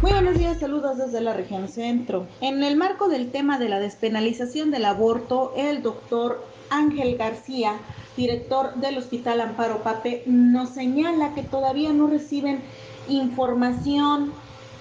[0.00, 2.26] Muy buenos días, saludos desde la región centro.
[2.40, 7.74] En el marco del tema de la despenalización del aborto, el doctor Ángel García
[8.16, 12.62] director del Hospital Amparo Pape, nos señala que todavía no reciben
[13.08, 14.32] información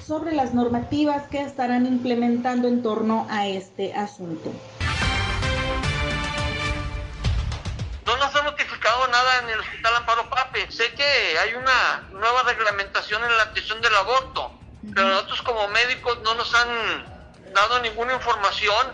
[0.05, 4.51] sobre las normativas que estarán implementando en torno a este asunto.
[8.05, 10.69] No nos han notificado nada en el Hospital Amparo Pape.
[10.71, 11.03] Sé que
[11.39, 14.51] hay una nueva reglamentación en la atención del aborto,
[14.93, 17.05] pero nosotros como médicos no nos han
[17.53, 18.87] dado ninguna información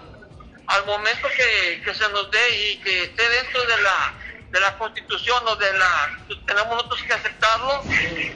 [0.68, 4.14] al momento que, que se nos dé y que esté dentro de la
[4.50, 7.84] de la constitución o de la tenemos nosotros que aceptarlo.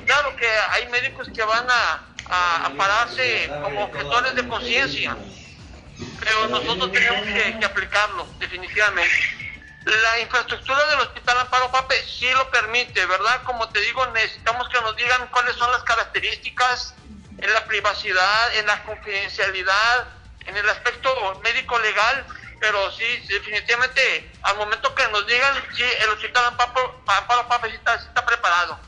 [0.06, 5.16] Claro que hay médicos que van a, a, pararse como objetores de conciencia
[6.20, 9.14] pero nosotros tenemos que, que, aplicarlo definitivamente.
[9.84, 14.80] La infraestructura del hospital Amparo Pape sí lo permite verdad como te digo necesitamos que
[14.82, 16.94] nos digan cuáles son las características
[17.40, 20.08] en la privacidad en la confidencialidad
[20.46, 22.26] en el aspecto médico legal
[22.62, 27.96] pero sí, definitivamente, al momento que nos digan, sí, el hospital Amparo, Amparo Papa está,
[27.96, 28.80] está preparado.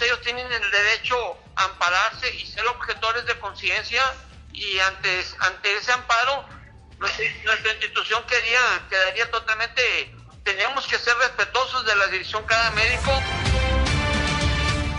[0.00, 1.16] Ellos tienen el derecho
[1.56, 4.02] a ampararse y ser objetores de conciencia
[4.52, 6.44] y ante, ante ese amparo,
[6.98, 10.14] nuestra, institución quería, quedaría totalmente,
[10.44, 13.12] teníamos que ser respetuosos de la dirección cada médico.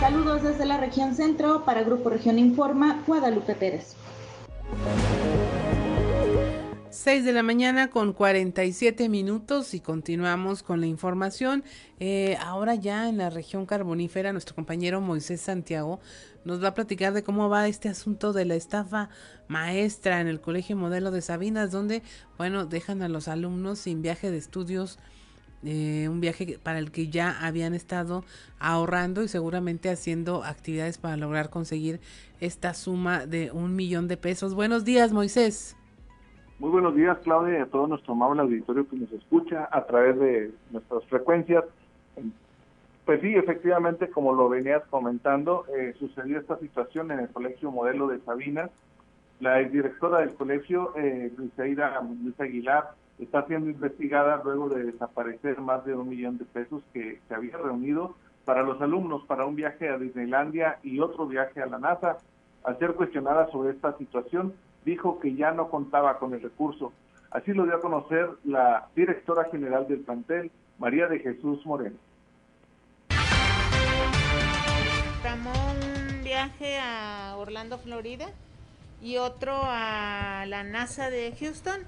[0.00, 3.94] Saludos desde la región centro para Grupo Región Informa, Guadalupe Pérez.
[7.04, 11.62] 6 de la mañana con 47 minutos y continuamos con la información.
[12.00, 16.00] Eh, ahora ya en la región carbonífera, nuestro compañero Moisés Santiago
[16.46, 19.10] nos va a platicar de cómo va este asunto de la estafa
[19.48, 22.02] maestra en el Colegio Modelo de Sabinas, donde,
[22.38, 24.98] bueno, dejan a los alumnos sin viaje de estudios.
[25.62, 28.24] Eh, un viaje para el que ya habían estado
[28.58, 32.00] ahorrando y seguramente haciendo actividades para lograr conseguir
[32.40, 34.54] esta suma de un millón de pesos.
[34.54, 35.76] Buenos días, Moisés.
[36.64, 40.18] Muy buenos días, Claudia, y a todo nuestro amable auditorio que nos escucha a través
[40.18, 41.62] de nuestras frecuencias.
[43.04, 48.06] Pues sí, efectivamente, como lo venías comentando, eh, sucedió esta situación en el Colegio Modelo
[48.06, 48.70] de Sabinas.
[49.40, 55.84] La directora del colegio, eh, Luisa, Luisa Aguilar, está siendo investigada luego de desaparecer más
[55.84, 58.14] de un millón de pesos que se había reunido
[58.46, 62.16] para los alumnos para un viaje a Disneylandia y otro viaje a la NASA.
[62.64, 64.54] Al ser cuestionada sobre esta situación,
[64.84, 66.92] dijo que ya no contaba con el recurso.
[67.30, 71.96] Así lo dio a conocer la directora general del plantel, María de Jesús Moreno.
[75.34, 78.26] un viaje a Orlando, Florida
[79.02, 81.80] y otro a la NASA de Houston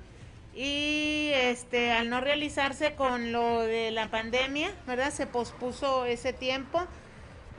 [0.55, 5.11] y este al no realizarse con lo de la pandemia, ¿verdad?
[5.11, 6.83] Se pospuso ese tiempo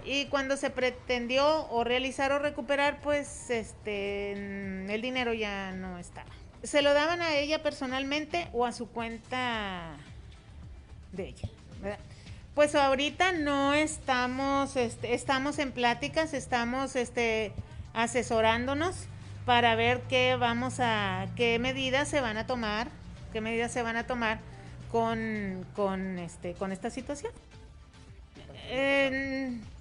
[0.08, 4.32] y cuando se pretendió o realizar o recuperar, pues este
[4.94, 6.30] el dinero ya no estaba.
[6.64, 9.98] Se lo daban a ella personalmente o a su cuenta
[11.12, 11.50] de ella,
[11.82, 12.00] ¿verdad?
[12.56, 17.52] Pues ahorita no estamos, este, estamos en pláticas, estamos este,
[17.94, 18.96] asesorándonos
[19.46, 22.88] para ver qué vamos a, qué medidas se van a tomar,
[23.32, 24.40] qué medidas se van a tomar
[24.90, 27.32] con, con, este, con esta situación.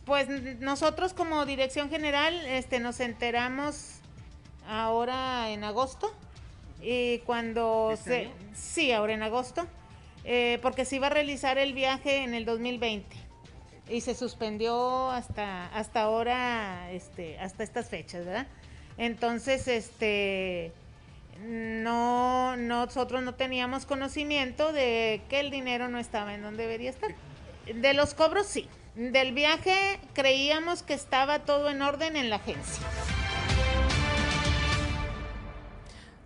[0.07, 0.29] Pues
[0.61, 3.97] nosotros como dirección general este, nos enteramos
[4.67, 6.15] ahora en agosto
[6.81, 8.55] y cuando ¿Este se...
[8.55, 9.67] Sí, ahora en agosto,
[10.25, 13.17] eh, porque se iba a realizar el viaje en el 2020
[13.89, 18.47] y se suspendió hasta, hasta ahora, este, hasta estas fechas, ¿verdad?
[18.99, 20.73] Entonces, este,
[21.45, 27.11] no, nosotros no teníamos conocimiento de que el dinero no estaba en donde debería estar.
[27.73, 28.69] De los cobros sí.
[28.97, 32.87] Del viaje creíamos que estaba todo en orden en la agencia.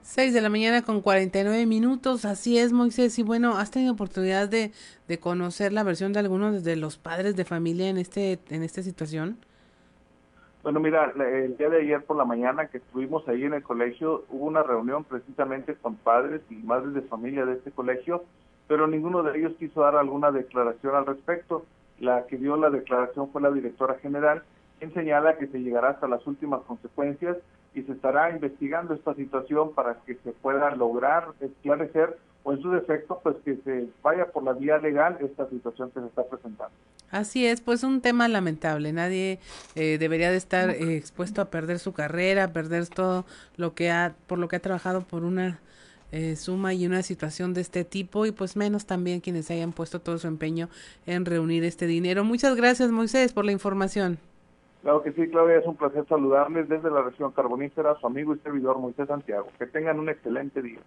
[0.03, 4.49] 6 de la mañana con 49 minutos, así es Moisés, y bueno, ¿has tenido oportunidad
[4.49, 4.71] de,
[5.09, 8.85] de conocer la versión de algunos de los padres de familia en este en esta
[8.85, 9.39] situación?
[10.63, 14.25] Bueno, mira, el día de ayer por la mañana que estuvimos ahí en el colegio,
[14.29, 18.23] hubo una reunión precisamente con padres y madres de familia de este colegio,
[18.69, 21.67] pero ninguno de ellos quiso dar alguna declaración al respecto.
[22.01, 24.43] La que dio la declaración fue la directora general,
[24.79, 27.37] quien señala que se llegará hasta las últimas consecuencias
[27.75, 32.71] y se estará investigando esta situación para que se pueda lograr esclarecer o en su
[32.71, 36.75] defecto, pues que se vaya por la vía legal esta situación que se está presentando.
[37.11, 38.93] Así es, pues un tema lamentable.
[38.93, 39.41] Nadie
[39.75, 43.27] eh, debería de estar eh, expuesto a perder su carrera, a perder todo
[43.57, 45.61] lo que ha, por lo que ha trabajado por una
[46.13, 50.01] eh, suma y una situación de este tipo y pues menos también quienes hayan puesto
[50.01, 50.69] todo su empeño
[51.07, 52.25] en reunir este dinero.
[52.25, 54.19] Muchas gracias Moisés por la información.
[54.83, 58.39] Claro que sí, Claudia, es un placer saludarles desde la región carbonífera, su amigo y
[58.39, 59.49] servidor Moisés Santiago.
[59.59, 60.81] Que tengan un excelente día.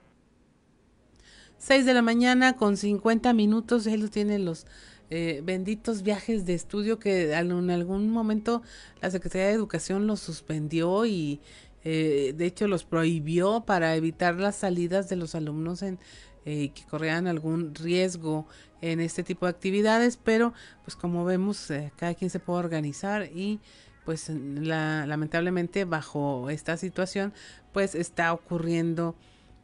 [1.60, 4.66] 6 de la mañana con 50 minutos, él tiene los
[5.10, 8.64] eh, benditos viajes de estudio que en algún momento
[9.02, 11.40] la Secretaría de Educación los suspendió y
[11.84, 16.00] eh, de hecho los prohibió para evitar las salidas de los alumnos en
[16.46, 18.46] eh, que corrían algún riesgo
[18.82, 20.54] en este tipo de actividades, pero
[20.84, 23.62] pues como vemos cada quien se puede organizar y
[24.04, 27.34] pues la, lamentablemente bajo esta situación
[27.72, 29.16] pues está ocurriendo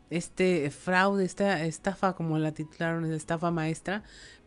[0.09, 4.03] este fraude, esta estafa como la titularon, estafa maestra,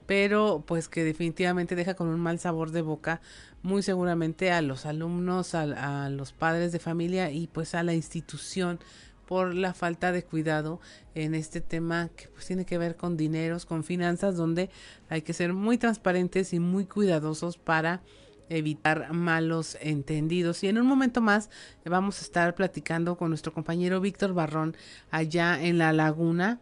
[0.06, 3.20] pero pues que definitivamente deja con un mal sabor de boca
[3.62, 8.80] muy seguramente a los alumnos, a, los padres de familia y pues a la institución
[9.26, 10.80] por la falta de cuidado
[11.14, 14.68] en este tema que pues tiene que ver con dineros, con finanzas, donde
[15.08, 18.02] hay que ser muy transparentes y muy cuidadosos para
[18.48, 20.62] evitar malos entendidos.
[20.64, 21.48] Y en un momento más
[21.84, 24.76] vamos a estar platicando con nuestro compañero Víctor Barrón
[25.10, 26.60] allá en la laguna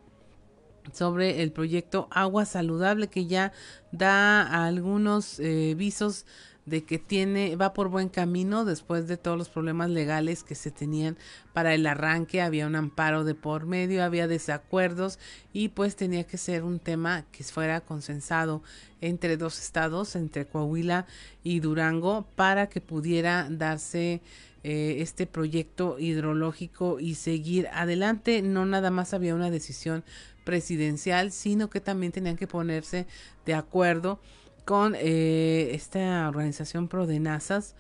[0.92, 3.52] sobre el proyecto Agua Saludable que ya
[3.92, 6.26] da algunos eh, visos
[6.66, 10.70] de que tiene va por buen camino después de todos los problemas legales que se
[10.70, 11.16] tenían
[11.52, 12.42] para el arranque.
[12.42, 15.18] Había un amparo de por medio había desacuerdos
[15.52, 18.62] y pues tenía que ser un tema que fuera consensado
[19.00, 21.06] entre dos estados entre Coahuila
[21.42, 24.20] y Durango para que pudiera darse
[24.62, 28.42] eh, este proyecto hidrológico y seguir adelante.
[28.42, 30.04] No nada más había una decisión
[30.44, 33.06] presidencial sino que también tenían que ponerse
[33.46, 34.20] de acuerdo
[34.64, 37.74] con eh, esta organización Prodenazas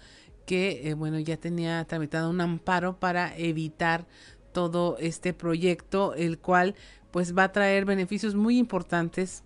[0.46, 4.06] que eh, bueno ya tenía tramitado un amparo para evitar
[4.52, 6.74] todo este proyecto el cual
[7.10, 9.42] pues va a traer beneficios muy importantes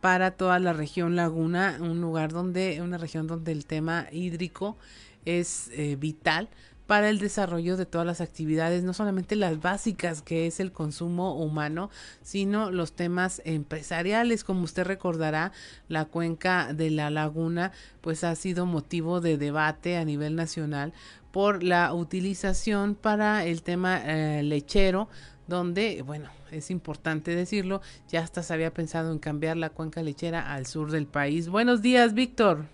[0.00, 4.76] para toda la región laguna un lugar donde una región donde el tema hídrico
[5.24, 6.48] es eh, vital
[6.86, 11.34] para el desarrollo de todas las actividades, no solamente las básicas que es el consumo
[11.34, 11.90] humano,
[12.22, 14.44] sino los temas empresariales.
[14.44, 15.52] Como usted recordará,
[15.88, 20.92] la cuenca de la laguna pues ha sido motivo de debate a nivel nacional
[21.32, 25.08] por la utilización para el tema eh, lechero,
[25.46, 30.52] donde, bueno, es importante decirlo, ya hasta se había pensado en cambiar la cuenca lechera
[30.52, 31.48] al sur del país.
[31.48, 32.66] Buenos días, Víctor.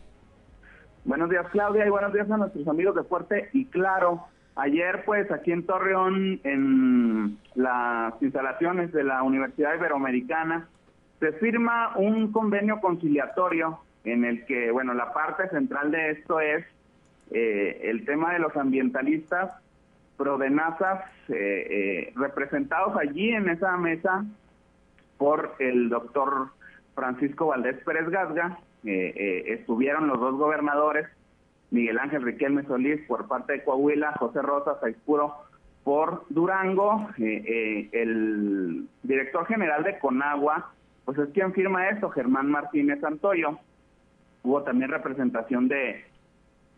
[1.04, 4.26] Buenos días, Claudia, y buenos días a nuestros amigos de Fuerte y Claro.
[4.56, 10.68] Ayer, pues, aquí en Torreón, en las instalaciones de la Universidad Iberoamericana,
[11.18, 16.66] se firma un convenio conciliatorio en el que, bueno, la parte central de esto es
[17.30, 19.52] eh, el tema de los ambientalistas
[20.18, 21.32] prodenazas eh,
[21.70, 24.26] eh, representados allí en esa mesa
[25.16, 26.48] por el doctor
[26.94, 31.06] Francisco Valdés Pérez Gasga, estuvieron los dos gobernadores,
[31.70, 35.34] Miguel Ángel Riquelme Solís por parte de Coahuila, José Rosa Saizpuro
[35.84, 40.72] por Durango, el director general de Conagua,
[41.04, 43.58] pues es quien firma esto, Germán Martínez Antoyo.
[44.42, 46.04] Hubo también representación de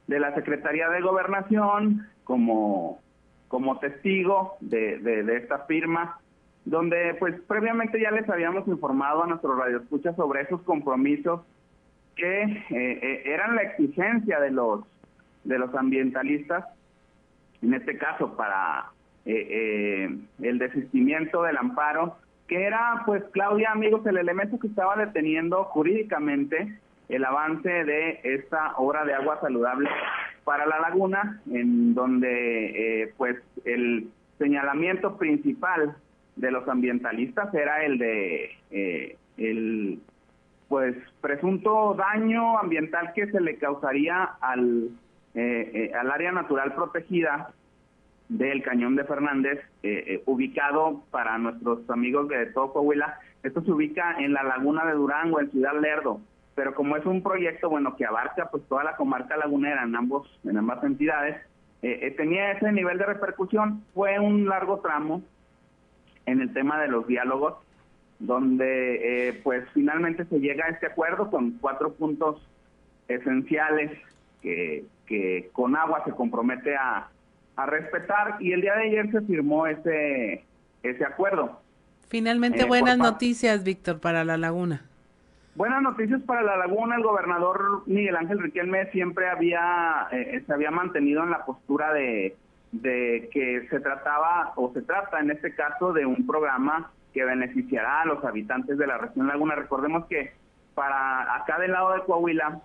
[0.07, 3.01] de la Secretaría de Gobernación como,
[3.49, 6.19] como testigo de, de, esta firma,
[6.65, 11.41] donde pues previamente ya les habíamos informado a nuestro radioescucha sobre esos compromisos
[12.23, 14.85] que eh, eh, eran la exigencia de los
[15.43, 16.65] de los ambientalistas,
[17.63, 18.91] en este caso para
[19.25, 20.09] eh,
[20.41, 22.17] el desistimiento del amparo,
[22.47, 28.77] que era pues Claudia, amigos, el elemento que estaba deteniendo jurídicamente el avance de esta
[28.77, 29.91] obra de agua saludable
[30.45, 34.09] para la laguna, en donde eh, pues el
[34.39, 35.97] señalamiento principal
[36.37, 39.99] de los ambientalistas era el de eh, el
[40.73, 44.89] pues presunto daño ambiental que se le causaría al
[45.35, 47.51] eh, al área natural protegida
[48.31, 49.61] del Cañón de Fernández,
[50.25, 53.19] ubicado para nuestros amigos de todo Coahuila.
[53.43, 56.23] Esto se ubica en la laguna de Durango, en Ciudad Lerdo
[56.55, 60.29] pero como es un proyecto bueno que abarca pues toda la comarca lagunera en ambos
[60.45, 61.37] en ambas entidades
[61.83, 65.23] eh, eh, tenía ese nivel de repercusión fue un largo tramo
[66.27, 67.55] en el tema de los diálogos
[68.23, 72.41] donde eh, pues finalmente se llega a este acuerdo con cuatro puntos
[73.09, 73.91] esenciales
[74.41, 77.09] que, que con agua se compromete a,
[77.57, 80.45] a respetar y el día de ayer se firmó ese
[80.85, 81.61] ese acuerdo
[82.09, 84.83] finalmente buenas noticias Víctor para la laguna
[85.55, 86.97] Buenas noticias para la laguna.
[86.97, 92.35] El gobernador Miguel Ángel Riquelme siempre había eh, se había mantenido en la postura de,
[92.71, 98.03] de que se trataba o se trata en este caso de un programa que beneficiará
[98.03, 99.55] a los habitantes de la región Laguna.
[99.55, 100.33] Recordemos que
[100.75, 102.61] para acá del lado de Coahuila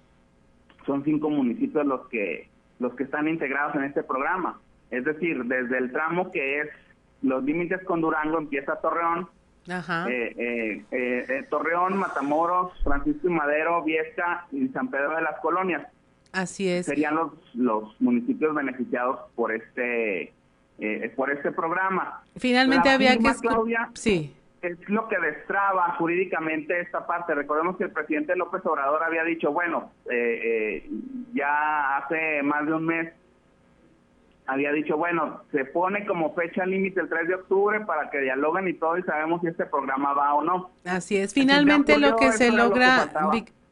[0.85, 4.59] son cinco municipios los que los que están integrados en este programa.
[4.91, 6.69] Es decir, desde el tramo que es
[7.21, 9.27] los límites con Durango empieza Torreón,
[9.67, 15.87] eh, eh, eh, Torreón, Matamoros, Francisco y Madero, Viesca y San Pedro de las Colonias.
[16.31, 16.85] Así es.
[16.85, 20.33] Serían los, los municipios beneficiados por este
[21.15, 22.23] por este programa.
[22.35, 23.33] Finalmente había que
[23.93, 24.33] sí.
[24.61, 27.35] Es lo que destraba jurídicamente esta parte.
[27.35, 29.91] Recordemos que el presidente López Obrador había dicho, bueno,
[31.33, 33.13] ya hace más de un mes
[34.49, 38.69] había dicho, bueno, se pone como fecha límite el 3 de octubre para que dialoguen
[38.69, 40.71] y todo y sabemos si este programa va o no.
[40.85, 43.09] Así es, finalmente lo que se logra,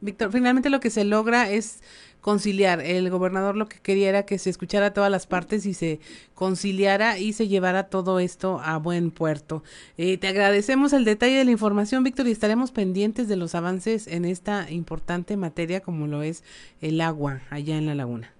[0.00, 1.82] Víctor, finalmente lo que se logra es
[2.26, 2.80] conciliar.
[2.80, 6.00] El gobernador lo que quería era que se escuchara todas las partes y se
[6.34, 9.62] conciliara y se llevara todo esto a buen puerto.
[9.96, 14.08] Eh, te agradecemos el detalle de la información, Víctor, y estaremos pendientes de los avances
[14.08, 16.42] en esta importante materia como lo es
[16.80, 18.32] el agua allá en la laguna.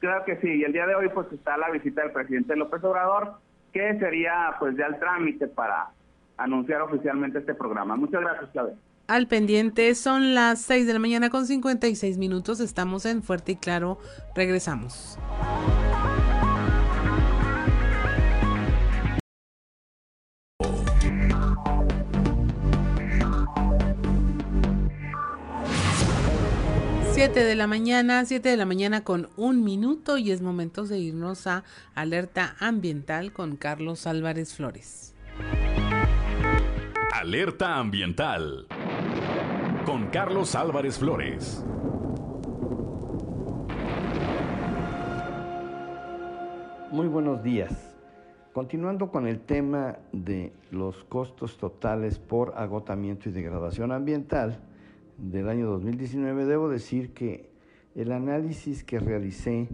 [0.00, 2.82] Claro que sí, y el día de hoy pues está la visita del presidente López
[2.82, 3.34] Obrador,
[3.72, 5.90] que sería pues ya el trámite para
[6.38, 7.94] anunciar oficialmente este programa.
[7.94, 8.74] Muchas gracias, Claudia.
[9.08, 13.56] Al pendiente son las 6 de la mañana con 56 minutos, estamos en Fuerte y
[13.56, 13.98] Claro,
[14.34, 15.16] regresamos.
[27.12, 30.98] 7 de la mañana, 7 de la mañana con un minuto y es momento de
[30.98, 31.62] irnos a
[31.94, 35.14] Alerta Ambiental con Carlos Álvarez Flores.
[37.12, 38.66] Alerta Ambiental
[39.86, 41.64] con Carlos Álvarez Flores.
[46.90, 47.94] Muy buenos días.
[48.52, 54.58] Continuando con el tema de los costos totales por agotamiento y degradación ambiental,
[55.18, 57.48] del año 2019, debo decir que
[57.94, 59.68] el análisis que realicé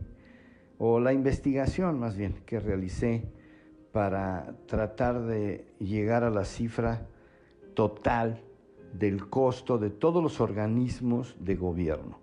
[0.79, 3.25] o la investigación más bien que realicé
[3.93, 7.07] para tratar de llegar a la cifra
[7.75, 8.43] total
[8.93, 12.18] del costo de todos los organismos de gobierno,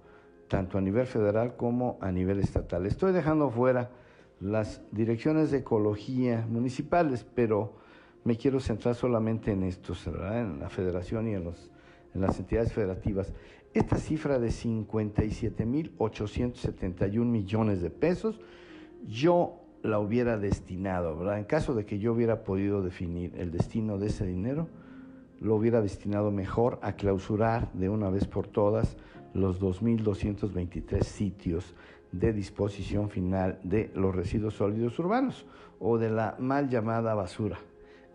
[0.48, 2.86] tanto a nivel federal como a nivel estatal.
[2.86, 3.90] Estoy dejando fuera
[4.40, 7.74] las direcciones de ecología municipales, pero
[8.24, 11.70] me quiero centrar solamente en estos, en la federación y en, los,
[12.14, 13.34] en las entidades federativas.
[13.74, 18.40] Esta cifra de 57.871 millones de pesos,
[19.08, 21.40] yo la hubiera destinado, ¿verdad?
[21.40, 24.68] En caso de que yo hubiera podido definir el destino de ese dinero,
[25.42, 28.98] lo hubiera destinado mejor a clausurar de una vez por todas
[29.34, 31.76] los 2.223 sitios
[32.12, 35.46] de disposición final de los residuos sólidos urbanos
[35.80, 37.60] o de la mal llamada basura.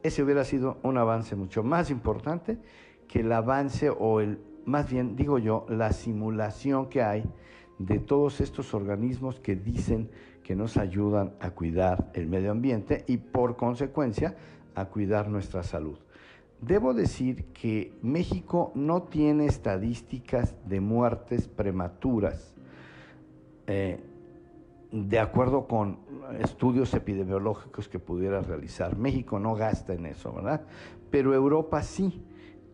[0.03, 2.59] Ese hubiera sido un avance mucho más importante
[3.09, 7.25] que el avance o el, más bien digo yo, la simulación que hay
[7.79, 10.11] de todos estos organismos que dicen
[10.43, 14.37] que nos ayudan a cuidar el medio ambiente y por consecuencia
[14.75, 15.99] a cuidar nuestra salud.
[16.61, 22.55] Debo decir que México no tiene estadísticas de muertes prematuras.
[23.67, 24.01] Eh,
[24.95, 25.99] de acuerdo con
[26.39, 28.97] estudios epidemiológicos que pudiera realizar.
[28.97, 30.63] México no gasta en eso, ¿verdad?
[31.11, 32.23] Pero Europa sí.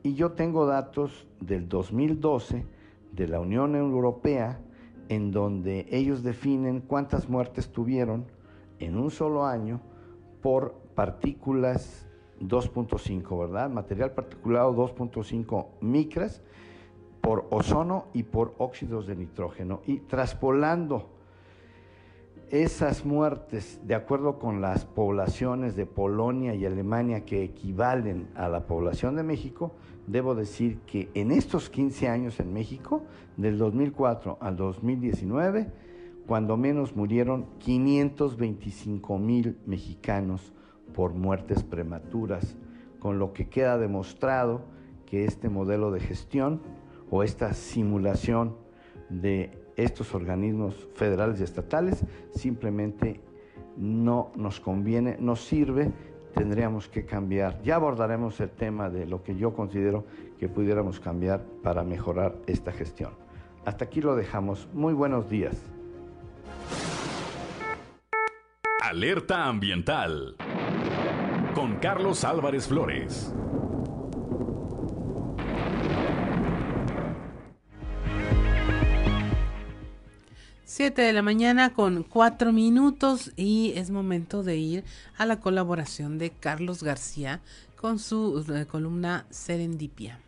[0.03, 2.67] Y yo tengo datos del 2012
[3.13, 4.61] de la Unión Europea
[5.09, 8.27] en donde ellos definen cuántas muertes tuvieron
[8.79, 9.81] en un solo año
[10.43, 12.07] por partículas
[12.41, 13.71] 2.5, ¿verdad?
[13.71, 16.43] Material particulado 2.5 micras
[17.21, 19.83] por ozono y por óxidos de nitrógeno.
[19.87, 21.11] Y traspolando
[22.51, 28.67] esas muertes, de acuerdo con las poblaciones de Polonia y Alemania que equivalen a la
[28.67, 29.73] población de México,
[30.07, 33.05] debo decir que en estos 15 años en México,
[33.37, 35.71] del 2004 al 2019,
[36.27, 40.53] cuando menos murieron 525 mil mexicanos
[40.93, 42.57] por muertes prematuras,
[42.99, 44.63] con lo que queda demostrado
[45.07, 46.61] que este modelo de gestión
[47.11, 48.57] o esta simulación
[49.09, 53.21] de estos organismos federales y estatales simplemente
[53.77, 55.91] no nos conviene, no sirve,
[56.35, 57.61] tendríamos que cambiar.
[57.63, 60.05] Ya abordaremos el tema de lo que yo considero
[60.39, 63.13] que pudiéramos cambiar para mejorar esta gestión.
[63.65, 64.69] Hasta aquí lo dejamos.
[64.73, 65.57] Muy buenos días.
[68.83, 70.37] Alerta ambiental
[71.55, 73.33] con Carlos Álvarez Flores.
[80.65, 84.85] 7 de la mañana con 4 minutos y es momento de ir
[85.19, 87.41] a la colaboración de Carlos García
[87.77, 90.21] con su eh, columna Serendipia.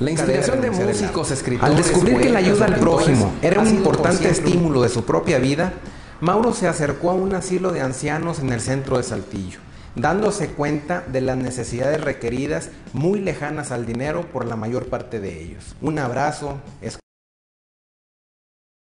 [0.00, 4.28] La inspiración de músicos, escritores, al descubrir que la ayuda al prójimo era un importante
[4.28, 5.74] estímulo de su propia vida,
[6.22, 9.58] Mauro se acercó a un asilo de ancianos en el centro de Saltillo
[9.96, 15.42] dándose cuenta de las necesidades requeridas muy lejanas al dinero por la mayor parte de
[15.42, 15.74] ellos.
[15.80, 16.60] Un abrazo,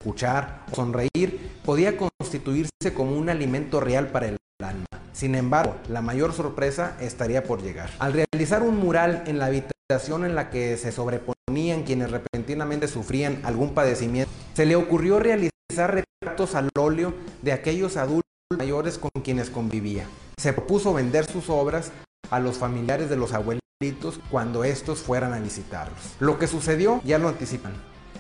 [0.03, 4.85] escuchar, sonreír podía constituirse como un alimento real para el alma.
[5.14, 7.89] Sin embargo, la mayor sorpresa estaría por llegar.
[8.01, 13.41] Al realizar un mural en la habitación en la que se sobreponían quienes repentinamente sufrían
[13.45, 18.23] algún padecimiento, se le ocurrió realizar retratos al óleo de aquellos adultos
[18.57, 20.07] mayores con quienes convivía
[20.39, 21.91] se propuso vender sus obras
[22.31, 26.17] a los familiares de los abuelitos cuando estos fueran a visitarlos.
[26.21, 27.73] Lo que sucedió ya lo anticipan.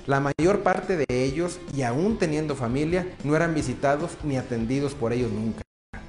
[0.06, 5.12] La mayor parte de ellos, y aún teniendo familia, no eran visitados ni atendidos por
[5.12, 5.62] ellos nunca.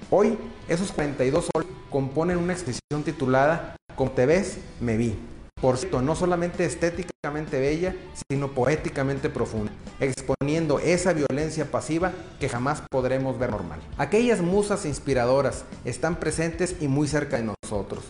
[0.09, 5.17] Hoy, esos 42 soles componen una exposición titulada Como te ves, me vi,
[5.65, 7.95] por cierto, no solamente estéticamente bella,
[8.29, 13.79] sino poéticamente profunda, exponiendo esa violencia pasiva que jamás podremos ver normal.
[13.97, 18.03] Aquellas musas inspiradoras están presentes y muy cerca de nosotros.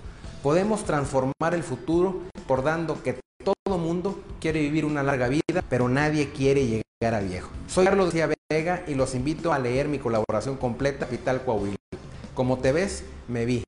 [0.43, 5.87] Podemos transformar el futuro por dando que todo mundo quiere vivir una larga vida, pero
[5.87, 7.51] nadie quiere llegar a viejo.
[7.67, 11.77] Soy Carlos García Vega y los invito a leer mi colaboración completa Vital Coahuila.
[12.33, 13.63] Como te ves, me vi.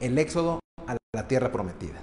[0.00, 2.00] El éxodo a la tierra prometida.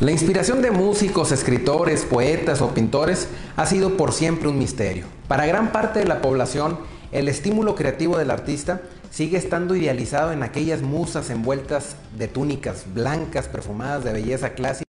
[0.00, 5.06] La inspiración de músicos, escritores, poetas o pintores ha sido por siempre un misterio.
[5.28, 6.80] Para gran parte de la población,
[7.12, 8.82] el estímulo creativo del artista
[9.12, 14.84] sigue estando idealizado en aquellas musas envueltas de túnicas blancas perfumadas de belleza clásica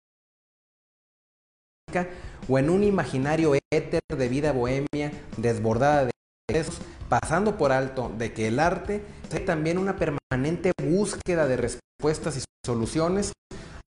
[2.49, 6.13] o en un imaginario éter de vida bohemia desbordada de
[6.49, 6.79] besos,
[7.09, 12.45] pasando por alto de que el arte es también una permanente búsqueda de respuestas y
[12.65, 13.33] soluciones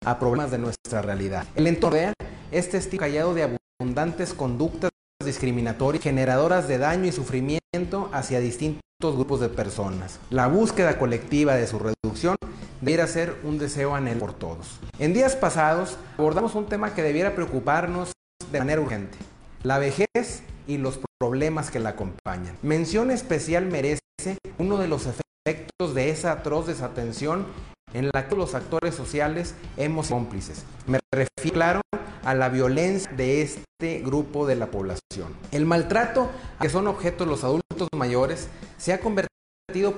[0.04, 1.44] a problemas de nuestra realidad.
[1.54, 2.12] El entorno
[2.50, 4.90] es testigo callado de abundantes conductas
[5.24, 10.18] discriminatorias generadoras de daño y sufrimiento hacia distintos grupos de personas.
[10.30, 12.36] La búsqueda colectiva de su reducción
[12.80, 14.80] debiera ser un deseo anhelado por todos.
[14.98, 18.12] En días pasados abordamos un tema que debiera preocuparnos
[18.50, 19.18] de manera urgente,
[19.62, 22.56] la vejez y los problemas que la acompañan.
[22.62, 24.00] Mención especial merece
[24.58, 27.46] uno de los efectos de esa atroz desatención
[27.94, 30.64] en la que los actores sociales hemos sido cómplices.
[30.86, 31.80] Me refiero, claro,
[32.24, 35.34] a la violencia de este grupo de la población.
[35.52, 39.30] El maltrato a que son objetos los adultos mayores se ha convertido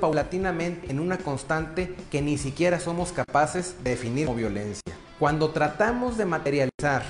[0.00, 4.94] paulatinamente en una constante que ni siquiera somos capaces de definir como violencia.
[5.18, 7.02] Cuando tratamos de materializar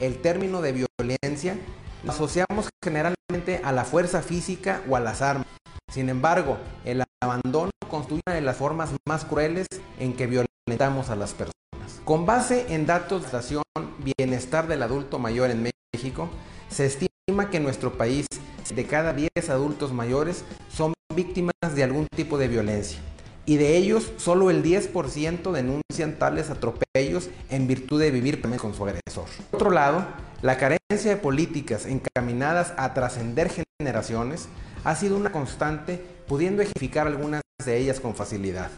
[0.00, 1.56] el término de violencia,
[2.04, 5.46] lo asociamos generalmente a la fuerza física o a las armas.
[5.90, 9.66] Sin embargo, el abandono constituye una de las formas más crueles
[9.98, 12.00] en que violentamos a las personas.
[12.04, 13.62] Con base en datos de estación
[13.98, 16.28] bienestar del adulto mayor en México,
[16.68, 18.26] se estima que en nuestro país
[18.74, 23.00] de cada 10 adultos mayores son víctimas de algún tipo de violencia
[23.46, 28.84] y de ellos solo el 10% denuncian tales atropellos en virtud de vivir con su
[28.84, 29.26] agresor.
[29.50, 30.04] Por otro lado,
[30.42, 34.48] la carencia de políticas encaminadas a trascender generaciones
[34.84, 38.70] ha sido una constante, pudiendo ejemplificar algunas de ellas con facilidad,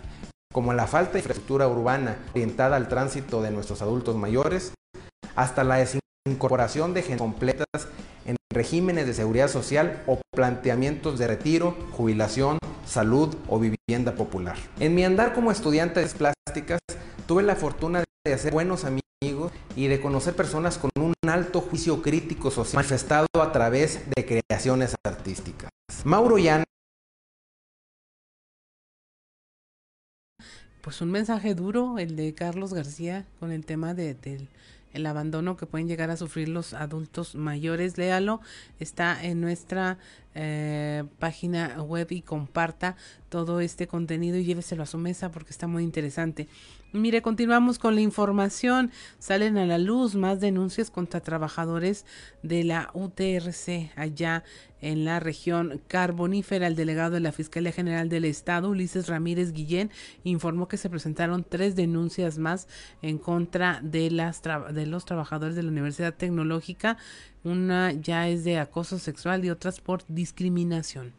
[0.53, 4.73] como la falta de infraestructura urbana orientada al tránsito de nuestros adultos mayores,
[5.35, 7.89] hasta la desincorporación de gente completas
[8.27, 14.57] en regímenes de seguridad social o planteamientos de retiro, jubilación, salud o vivienda popular.
[14.81, 16.81] En mi andar como estudiante de plásticas,
[17.27, 22.03] tuve la fortuna de hacer buenos amigos y de conocer personas con un alto juicio
[22.03, 25.71] crítico social manifestado a través de creaciones artísticas.
[26.05, 26.65] Mauro Llana
[30.89, 34.49] Pues un mensaje duro, el de Carlos García, con el tema de, del
[34.95, 37.99] el abandono que pueden llegar a sufrir los adultos mayores.
[37.99, 38.41] Léalo,
[38.81, 39.99] está en nuestra
[40.41, 42.95] eh, página web y comparta
[43.29, 46.47] todo este contenido y lléveselo a su mesa porque está muy interesante.
[46.93, 48.93] Mire, continuamos con la información.
[49.19, 52.07] Salen a la luz más denuncias contra trabajadores
[52.45, 54.45] de la UTRC allá
[54.81, 56.67] en la región carbonífera.
[56.67, 59.91] El delegado de la Fiscalía General del Estado, Ulises Ramírez Guillén,
[60.25, 62.69] informó que se presentaron tres denuncias más
[63.03, 66.97] en contra de, los trabajadores de la Universidad Tecnológica.
[67.49, 71.15] Una ya es de acoso sexual y otras por discriminación.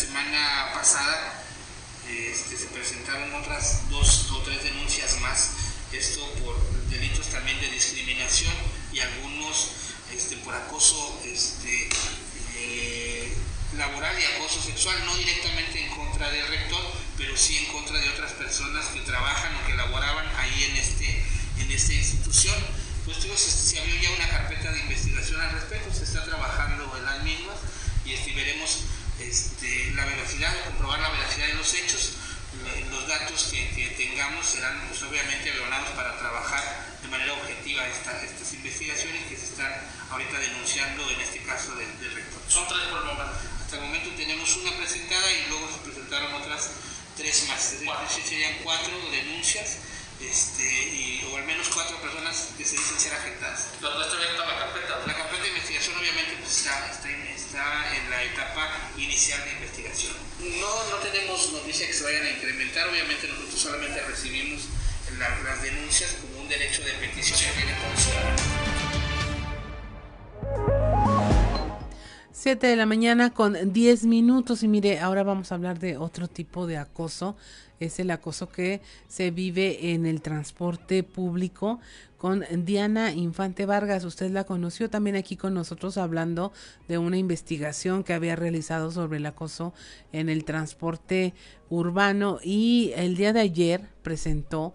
[0.00, 1.44] semana pasada
[2.08, 5.50] este, se presentaron otras dos o tres denuncias más,
[5.92, 6.56] esto por
[6.88, 8.54] delitos también de discriminación
[8.94, 9.72] y algunos
[10.10, 11.90] este, por acoso este,
[12.56, 13.19] eh,
[13.80, 16.84] laboral y acoso sexual, no directamente en contra del rector,
[17.16, 21.24] pero sí en contra de otras personas que trabajan o que laboraban ahí en, este,
[21.58, 22.54] en esta institución.
[23.06, 27.24] Pues se abrió ya una carpeta de investigación al respecto, se está trabajando en las
[27.24, 27.56] mismas
[28.04, 28.80] y este, veremos
[29.18, 32.12] este, la velocidad, comprobar la velocidad de los hechos.
[32.90, 36.62] Los datos que, tengamos serán pues, obviamente evaluados para trabajar
[37.02, 39.72] de manera objetiva estas investigaciones que se están
[40.10, 42.42] ahorita denunciando en este caso del, rector.
[42.48, 43.30] Son tres por.
[43.60, 46.70] Hasta el momento tenemos una presentada y luego se presentaron otras
[47.16, 47.72] tres más.
[47.72, 49.78] Es decir, serían cuatro denuncias
[50.22, 53.68] este, y, o al menos cuatro personas que se dicen ser afectadas.
[53.80, 55.00] ¿La, la carpeta?
[55.06, 60.16] La carpeta de investigación obviamente pues, está, está, está, en la etapa inicial de investigación.
[60.60, 64.62] No, no tenemos noticias que se vayan a incrementar, obviamente nosotros solamente recibimos
[65.18, 68.59] las denuncias como un derecho de petición que tiene todo
[72.40, 74.62] 7 de la mañana con 10 minutos.
[74.62, 77.36] Y mire, ahora vamos a hablar de otro tipo de acoso.
[77.80, 81.80] Es el acoso que se vive en el transporte público
[82.16, 84.06] con Diana Infante Vargas.
[84.06, 86.50] Usted la conoció también aquí con nosotros hablando
[86.88, 89.74] de una investigación que había realizado sobre el acoso
[90.10, 91.34] en el transporte
[91.68, 92.38] urbano.
[92.42, 94.72] Y el día de ayer presentó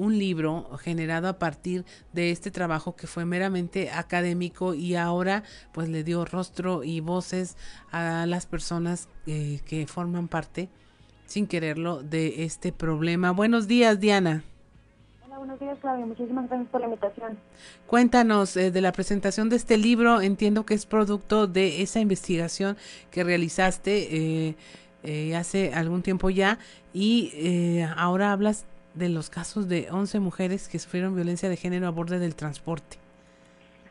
[0.00, 5.42] un libro generado a partir de este trabajo que fue meramente académico y ahora
[5.72, 7.56] pues le dio rostro y voces
[7.92, 10.70] a las personas eh, que forman parte
[11.26, 13.30] sin quererlo de este problema.
[13.30, 14.42] Buenos días, Diana.
[15.26, 16.06] Hola, buenos días, Claudia.
[16.06, 17.38] Muchísimas gracias por la invitación.
[17.86, 20.22] Cuéntanos eh, de la presentación de este libro.
[20.22, 22.76] Entiendo que es producto de esa investigación
[23.10, 24.56] que realizaste eh,
[25.04, 26.58] eh, hace algún tiempo ya
[26.92, 31.90] y ahora hablas de los casos de 11 mujeres que sufrieron violencia de género a
[31.90, 32.98] borde del transporte.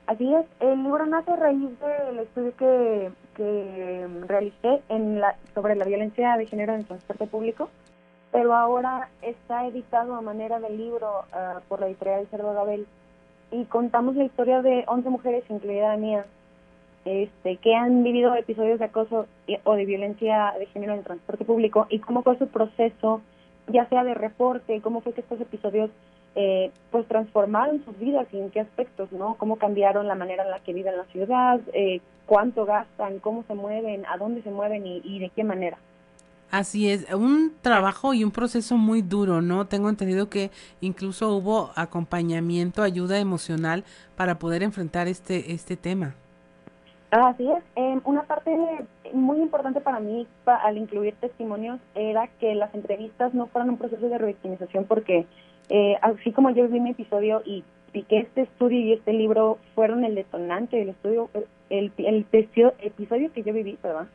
[0.08, 5.76] Así es, el libro nace a raíz del estudio que, que realicé en la, sobre
[5.76, 7.70] la violencia de género en el transporte público,
[8.32, 12.88] pero ahora está editado a manera de libro uh, por la editorial Cerdo Gabel
[13.52, 16.26] y contamos la historia de 11 mujeres, incluida mía,
[17.06, 19.28] este, que han vivido episodios de acoso
[19.64, 23.22] o de violencia de género en el transporte público y cómo fue su proceso,
[23.72, 25.90] ya sea de reporte, cómo fue que estos episodios
[26.36, 29.36] eh, pues transformaron sus vidas y en qué aspectos, ¿no?
[29.36, 33.56] Cómo cambiaron la manera en la que viven la ciudad, eh, cuánto gastan, cómo se
[33.56, 35.78] mueven, a dónde se mueven y, y de qué manera.
[36.52, 39.68] Así es, un trabajo y un proceso muy duro, ¿no?
[39.68, 40.50] Tengo entendido que
[40.82, 43.84] incluso hubo acompañamiento, ayuda emocional
[44.16, 46.16] para poder enfrentar este este tema.
[47.12, 47.64] Así es.
[47.76, 48.56] Eh, una parte
[49.14, 53.78] muy importante para mí pa, al incluir testimonios era que las entrevistas no fueran un
[53.78, 55.26] proceso de revictimización porque
[55.70, 59.58] eh, así como yo vi mi episodio y, y que este estudio y este libro
[59.74, 64.08] fueron el detonante del estudio, el, el, el episodio que yo viví, perdón,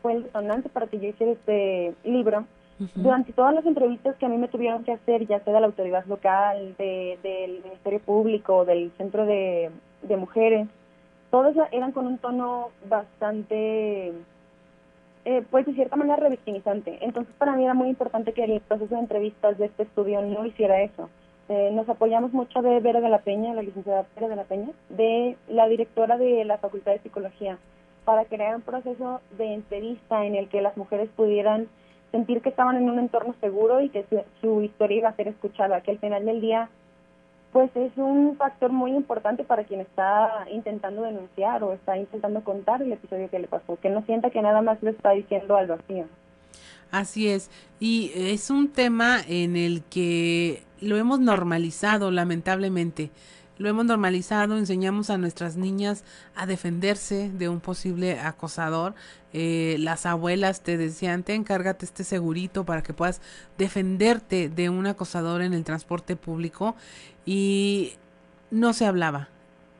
[0.00, 2.44] fue el detonante para que yo hiciera este libro.
[2.78, 2.90] Uh -huh.
[2.94, 5.66] Durante todas las entrevistas que a mí me tuvieron que hacer, ya sea de la
[5.66, 9.70] autoridad local, de, del Ministerio Público, del Centro de,
[10.02, 10.68] de Mujeres,
[11.36, 14.08] todas eran con un tono bastante,
[15.26, 16.96] eh, pues de cierta manera revictimizante.
[17.02, 20.46] Entonces para mí era muy importante que el proceso de entrevistas de este estudio no
[20.46, 21.10] hiciera eso.
[21.50, 24.70] Eh, nos apoyamos mucho de Vera de la Peña, la licenciada Vera de la Peña,
[24.88, 27.58] de la directora de la Facultad de Psicología,
[28.06, 31.68] para crear un proceso de entrevista en el que las mujeres pudieran
[32.12, 35.28] sentir que estaban en un entorno seguro y que su, su historia iba a ser
[35.28, 36.70] escuchada, que al final del día
[37.56, 42.82] pues es un factor muy importante para quien está intentando denunciar o está intentando contar
[42.82, 45.68] el episodio que le pasó, que no sienta que nada más lo está diciendo al
[45.68, 46.04] vacío.
[46.90, 47.50] Así es,
[47.80, 53.08] y es un tema en el que lo hemos normalizado lamentablemente.
[53.58, 56.04] Lo hemos normalizado, enseñamos a nuestras niñas
[56.34, 58.94] a defenderse de un posible acosador.
[59.32, 63.22] Eh, las abuelas te decían, te encárgate este segurito para que puedas
[63.56, 66.76] defenderte de un acosador en el transporte público
[67.24, 67.94] y
[68.50, 69.30] no se hablaba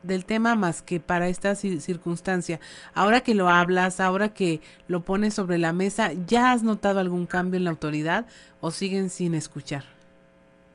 [0.01, 2.59] del tema más que para esta circunstancia.
[2.95, 7.27] Ahora que lo hablas, ahora que lo pones sobre la mesa, ¿ya has notado algún
[7.27, 8.25] cambio en la autoridad
[8.59, 9.96] o siguen sin escuchar?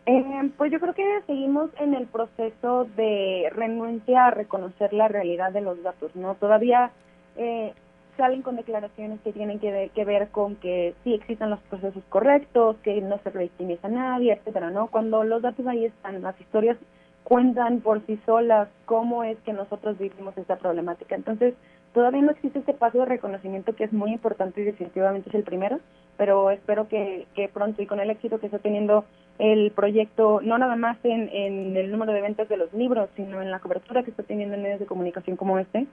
[0.05, 5.53] Eh, pues yo creo que seguimos en el proceso de renuncia a reconocer la realidad
[5.53, 6.35] de los datos, ¿no?
[6.35, 6.91] Todavía
[7.37, 7.73] eh,
[8.17, 12.03] salen con declaraciones que tienen que ver, que ver con que sí existen los procesos
[12.09, 14.89] correctos, que no se revictimiza a nadie, etcétera, ¿no?
[14.89, 16.77] Cuando los datos ahí están, las historias
[17.23, 21.15] cuentan por sí solas cómo es que nosotros vivimos esta problemática.
[21.15, 21.55] Entonces,
[21.95, 25.45] todavía no existe este paso de reconocimiento que es muy importante y definitivamente es el
[25.45, 25.79] primero,
[26.17, 29.05] pero espero que, que pronto y con el éxito que está teniendo
[29.39, 33.43] el proyecto, no nada más en, en el número de ventas de los libros, sino
[33.43, 35.87] en la cobertura que está teniendo en medios de comunicación como este,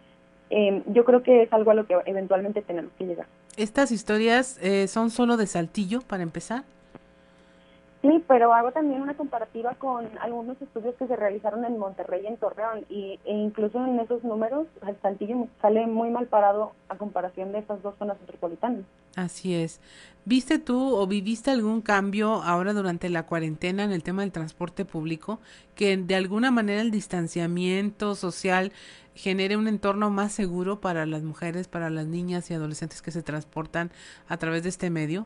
[0.50, 3.28] eh, yo creo que es algo a lo que eventualmente tenemos que llegar.
[3.56, 6.64] ¿Estas historias eh, son solo de Saltillo, para empezar?
[8.02, 12.28] Sí, pero hago también una comparativa con algunos estudios que se realizaron en Monterrey y
[12.28, 16.96] en Torreón, y, e incluso en esos números, el Saltillo sale muy mal parado a
[16.96, 18.86] comparación de esas dos zonas metropolitanas.
[19.18, 19.82] Así es.
[20.24, 24.86] ¿Viste tú o viviste algún cambio ahora durante la cuarentena en el tema del transporte
[24.86, 25.40] público?
[25.76, 28.72] Que de alguna manera el distanciamiento social
[29.14, 33.24] genere un entorno más seguro para las mujeres, para las niñas y adolescentes que se
[33.24, 33.92] transportan
[34.30, 35.26] a través de este medio?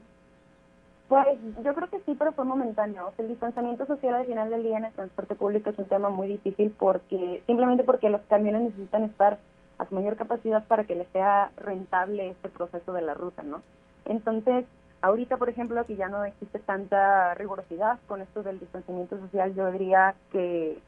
[1.13, 3.07] Pues yo creo que sí, pero fue momentáneo.
[3.07, 5.85] O sea, el distanciamiento social al final del día en el transporte público es un
[5.85, 9.37] tema muy difícil porque simplemente porque los camiones necesitan estar
[9.77, 13.61] a su mayor capacidad para que les sea rentable este proceso de la ruta, ¿no?
[14.05, 14.65] Entonces,
[15.01, 19.71] ahorita, por ejemplo, que ya no existe tanta rigurosidad con esto del distanciamiento social, yo
[19.71, 20.79] diría que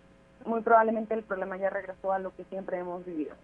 [0.43, 3.35] muy probablemente el problema ya regresó a lo que siempre hemos vivido.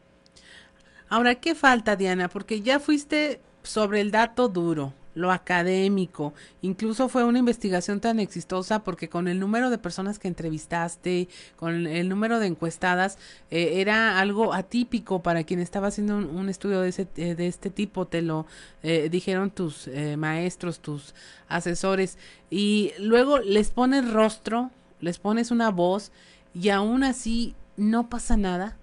[1.10, 2.28] Ahora, ¿qué falta, Diana?
[2.28, 8.84] Porque ya fuiste sobre el dato duro, lo académico, incluso fue una investigación tan exitosa
[8.84, 13.18] porque con el número de personas que entrevistaste, con el número de encuestadas,
[13.50, 17.70] eh, era algo atípico para quien estaba haciendo un, estudio de, ese, eh, de este
[17.70, 18.46] tipo, te lo
[18.84, 21.14] eh, dijeron tus eh, maestros, tus
[21.48, 22.18] asesores,
[22.50, 26.12] y luego les pones rostro, les pones una voz
[26.54, 28.78] y aún así no pasa nada.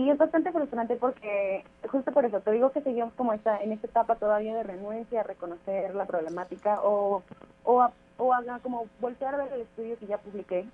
[0.00, 3.72] Sí, es bastante frustrante porque justo por eso te digo que seguimos como esta, en
[3.72, 7.22] esta etapa todavía de renuencia a reconocer la problemática o,
[7.64, 10.64] o, a, o a, como voltear a ver el estudio que ya publiqué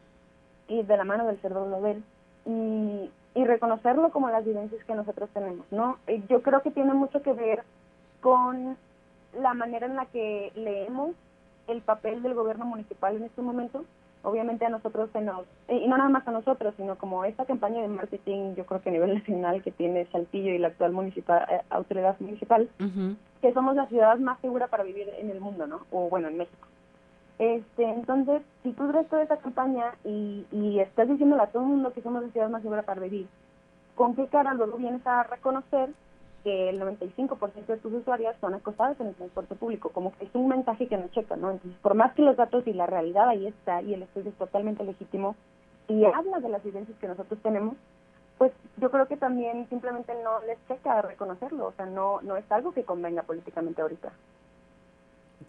[0.68, 2.05] y de la mano del cerdo Nobel
[2.45, 5.99] y, y reconocerlo como las vivencias que nosotros tenemos, ¿no?
[6.29, 7.64] Yo creo que tiene mucho que ver
[8.20, 8.77] con
[9.41, 11.16] la manera en la que leemos
[11.66, 13.85] el papel del gobierno municipal en este momento.
[14.27, 17.81] Obviamente a nosotros se nos, y no nada más a nosotros, sino como esta campaña
[17.81, 21.47] de marketing, yo creo que a nivel nacional que tiene Saltillo y la actual municipal,
[21.49, 22.68] eh, autoridad municipal,
[23.41, 25.83] que somos la ciudad más segura para vivir en el mundo, ¿no?
[25.93, 26.66] O bueno, en México.
[27.39, 31.68] Este, entonces, si tú ves toda esa campaña y, y estás diciéndole a todo el
[31.68, 33.29] mundo que somos la ciudad más segura para vivir,
[33.95, 35.91] ¿con qué cara luego vienes a reconocer
[36.47, 40.31] que el 95% de tus usuarios son acosados en el transporte público, como que es
[40.33, 41.51] un mensaje que no checa, ¿no?
[41.51, 44.37] Entonces, por más que los datos y la realidad ahí está y el estudio es
[44.37, 45.35] totalmente legítimo
[45.89, 47.75] y habla de las evidencias que nosotros tenemos,
[48.39, 52.45] pues yo creo que también simplemente no les checa reconocerlo, o sea, no, no es
[52.53, 54.13] algo que convenga políticamente ahorita.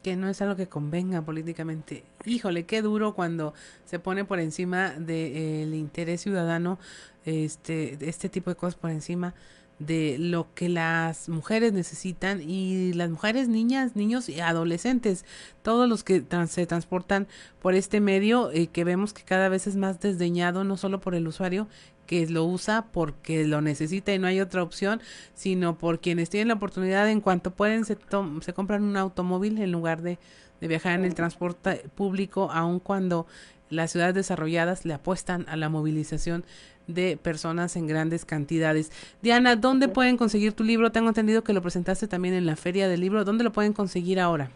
[0.02, 2.06] Que no es algo que convenga políticamente.
[2.26, 3.54] Híjole, qué duro cuando
[3.86, 6.80] se pone por encima del interés ciudadano,
[7.24, 9.36] este, este tipo de cosas por encima
[9.80, 15.24] de lo que las mujeres necesitan y las mujeres, niñas, niños y adolescentes,
[15.62, 17.28] todos los que se transportan
[17.62, 21.14] por este medio eh, que vemos que cada vez es más desdeñado no solo por
[21.14, 21.68] el usuario
[22.08, 25.02] que lo usa porque lo necesita y no hay otra opción,
[25.36, 27.98] sino por quienes tienen la oportunidad en cuanto pueden se,
[28.42, 30.18] se compran un automóvil en lugar de,
[30.62, 33.28] de viajar en el transporte público, aun cuando
[33.70, 36.46] las ciudades desarrolladas le apuestan a la movilización
[36.88, 38.92] de personas en grandes cantidades.
[39.22, 40.92] Diana, ¿dónde pueden conseguir tu libro?
[40.92, 43.24] Tengo entendido que lo presentaste también en la Feria del Libro.
[43.24, 44.50] ¿Dónde lo pueden conseguir ahora?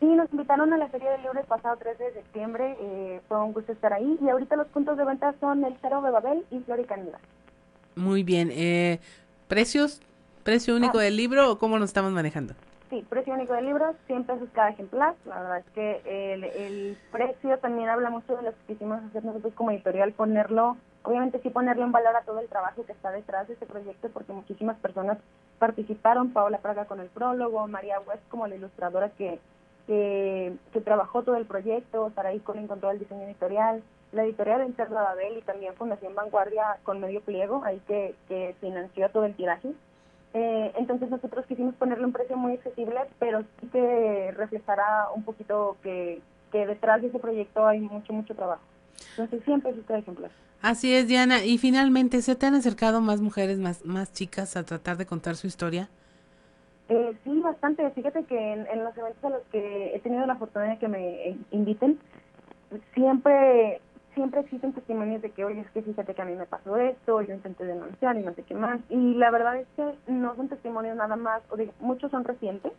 [0.00, 2.76] Sí, nos invitaron a la Feria del Libro el pasado 3 de septiembre.
[2.80, 4.18] Eh, fue un gusto estar ahí.
[4.22, 7.18] Y ahorita los puntos de venta son el Cero de Babel y Floricanida.
[7.94, 8.50] Muy bien.
[8.52, 9.00] Eh,
[9.48, 10.00] ¿Precios?
[10.42, 11.02] ¿Precio único ah.
[11.02, 12.54] del libro o cómo nos estamos manejando?
[12.90, 15.14] Sí, precio único del libro, 100 pesos cada ejemplar.
[15.24, 19.24] La verdad es que el, el precio también habla mucho de lo que quisimos hacer
[19.24, 20.76] nosotros como editorial, ponerlo
[21.06, 24.08] obviamente sí ponerle un valor a todo el trabajo que está detrás de este proyecto
[24.12, 25.18] porque muchísimas personas
[25.58, 29.38] participaron, Paola Praga con el prólogo, María West como la ilustradora que,
[29.86, 33.82] que, trabajó todo el proyecto, Saraí Colin con todo el diseño editorial,
[34.12, 39.08] la editorial Interna Babel y también Fundación Vanguardia con medio pliego, ahí que, que financió
[39.10, 39.72] todo el tiraje.
[40.34, 45.76] Eh, entonces nosotros quisimos ponerle un precio muy accesible, pero sí que reflejará un poquito
[45.82, 46.20] que,
[46.52, 48.62] que detrás de ese proyecto hay mucho, mucho trabajo.
[49.10, 50.30] Entonces siempre es este ejemplar.
[50.62, 51.44] Así es, Diana.
[51.44, 55.36] Y finalmente, ¿se te han acercado más mujeres, más, más chicas a tratar de contar
[55.36, 55.88] su historia?
[56.88, 57.88] Eh, sí, bastante.
[57.90, 61.36] Fíjate que en, los eventos a los que he tenido la fortuna de que me
[61.50, 61.98] inviten,
[62.94, 63.80] siempre
[64.16, 67.20] siempre existen testimonios de que, oye, es que fíjate que a mí me pasó esto,
[67.20, 68.80] yo intenté denunciar y no sé qué más.
[68.88, 72.72] Y la verdad es que no son testimonios nada más, o de, muchos son recientes,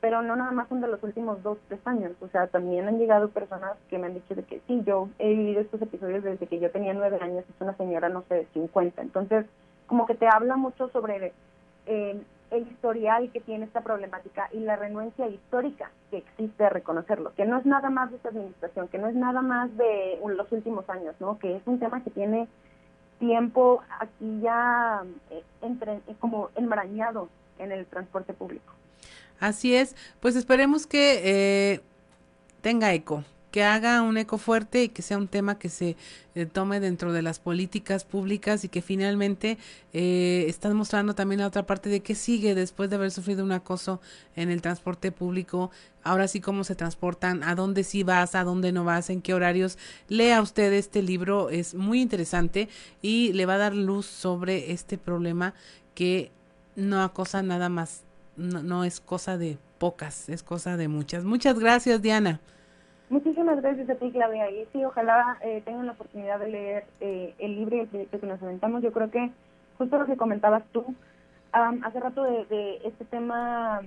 [0.00, 2.12] pero no nada más son de los últimos dos, tres años.
[2.20, 5.28] O sea, también han llegado personas que me han dicho de que sí, yo he
[5.28, 8.46] vivido estos episodios desde que yo tenía nueve años, es una señora, no sé, de
[8.54, 9.02] 50.
[9.02, 9.46] Entonces,
[9.86, 11.32] como que te habla mucho sobre
[11.86, 17.32] eh, el historial que tiene esta problemática y la renuencia histórica que existe a reconocerlo,
[17.34, 20.50] que no es nada más de esta administración, que no es nada más de los
[20.50, 21.38] últimos años, ¿no?
[21.38, 22.48] Que es un tema que tiene
[23.18, 27.28] tiempo aquí ya eh, entre, como enmarañado
[27.58, 28.72] en el transporte público.
[29.40, 31.80] Así es, pues esperemos que eh,
[32.60, 35.96] tenga eco, que haga un eco fuerte y que sea un tema que se
[36.34, 39.56] eh, tome dentro de las políticas públicas y que finalmente
[39.94, 43.52] eh, están mostrando también la otra parte de qué sigue después de haber sufrido un
[43.52, 44.02] acoso
[44.36, 45.70] en el transporte público.
[46.02, 49.32] Ahora sí, cómo se transportan, a dónde sí vas, a dónde no vas, en qué
[49.32, 49.78] horarios.
[50.08, 52.68] Lea usted este libro, es muy interesante
[53.00, 55.54] y le va a dar luz sobre este problema
[55.94, 56.30] que
[56.76, 58.02] no acosa nada más
[58.40, 61.24] no, no es cosa de pocas, es cosa de muchas.
[61.24, 62.40] Muchas gracias, Diana.
[63.08, 64.50] Muchísimas gracias a ti, Claudia.
[64.50, 68.20] Y sí, ojalá eh, tengan la oportunidad de leer eh, el libro y el proyecto
[68.20, 68.82] que nos aventamos.
[68.82, 69.30] Yo creo que
[69.78, 70.94] justo lo que comentabas tú
[71.52, 73.80] hace rato de, este tema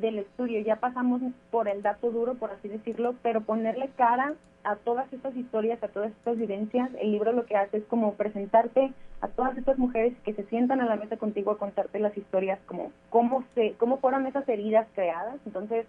[0.00, 1.20] del estudio, ya pasamos
[1.50, 4.34] por el dato duro, por así decirlo, pero ponerle cara
[4.64, 8.14] a todas estas historias, a todas estas vivencias, el libro lo que hace es como
[8.14, 12.16] presentarte a todas estas mujeres que se sientan a la mesa contigo a contarte las
[12.16, 15.36] historias, como cómo, se, cómo fueron esas heridas creadas.
[15.46, 15.86] Entonces,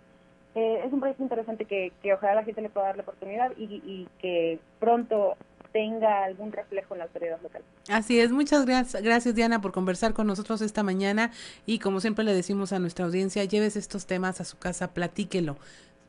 [0.56, 3.52] eh, es un proyecto interesante que, que ojalá la gente le pueda dar la oportunidad
[3.58, 5.36] y, y que pronto
[5.72, 7.62] tenga algún reflejo en la autoridad local.
[7.90, 11.32] Así es, muchas gracias, gracias Diana por conversar con nosotros esta mañana
[11.66, 15.58] y como siempre le decimos a nuestra audiencia, lleves estos temas a su casa, platíquelo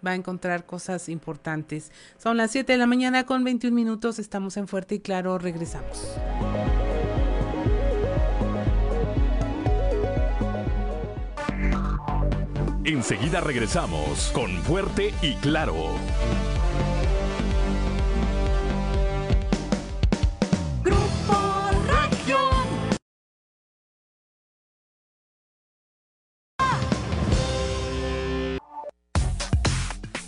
[0.04, 1.92] va a encontrar cosas importantes.
[2.18, 6.18] Son las 7 de la mañana con 21 minutos, estamos en Fuerte y Claro, regresamos.
[12.84, 15.76] Enseguida regresamos con Fuerte y Claro.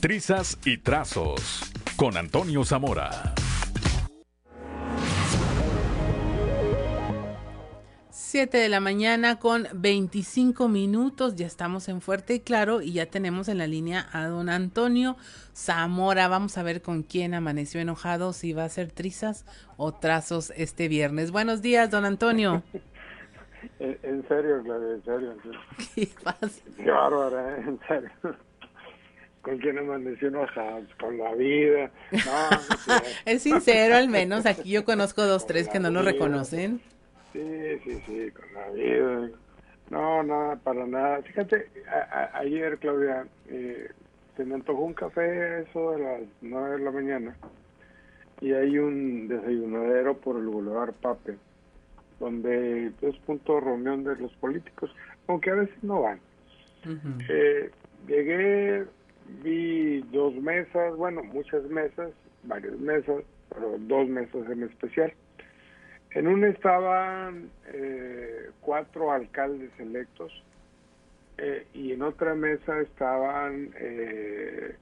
[0.05, 3.33] Trizas y Trazos con Antonio Zamora.
[8.11, 13.07] Siete de la mañana con 25 minutos, ya estamos en Fuerte y Claro y ya
[13.07, 15.17] tenemos en la línea a don Antonio
[15.55, 16.29] Zamora.
[16.29, 19.47] Vamos a ver con quién amaneció enojado, si va a ser trizas
[19.79, 21.31] o trazos este viernes.
[21.31, 22.63] Buenos días, don Antonio.
[23.79, 25.33] en serio, Claudia, en serio.
[25.95, 26.63] ¿Qué, pasa?
[26.77, 27.65] Qué bárbara, ¿eh?
[27.67, 28.11] en serio.
[29.45, 30.83] ¿Con quién amaneció enojado?
[30.99, 31.91] Con la vida.
[32.13, 36.81] No, no es sincero al menos, aquí yo conozco dos, tres que no lo reconocen.
[37.33, 39.31] Sí, sí, sí, con la vida.
[39.91, 41.21] No, nada, para nada.
[41.23, 41.69] Fíjate,
[42.33, 43.91] ayer, Claudia, eh,
[44.35, 47.37] se me antojó un café eso de las nueve de la mañana
[48.41, 51.37] y hay un desayunadero por el Boulevard Pape,
[52.19, 54.95] donde es punto de reunión de los políticos,
[55.29, 56.19] aunque a veces no van.
[57.29, 57.71] eh,
[58.07, 58.85] llegué,
[59.43, 62.13] vi dos mesas, bueno, muchas mesas,
[62.45, 65.13] varias mesas, pero dos mesas en especial.
[66.11, 70.33] En una estaban eh, cuatro alcaldes electos
[71.39, 74.77] eh, y en otra mesa estaban eh,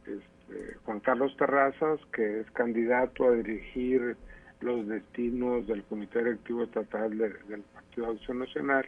[0.00, 4.16] este, Juan Carlos Terrazas, que es candidato a dirigir
[4.60, 8.86] los destinos del Comité Directivo Estatal del Partido de Acción Nacional,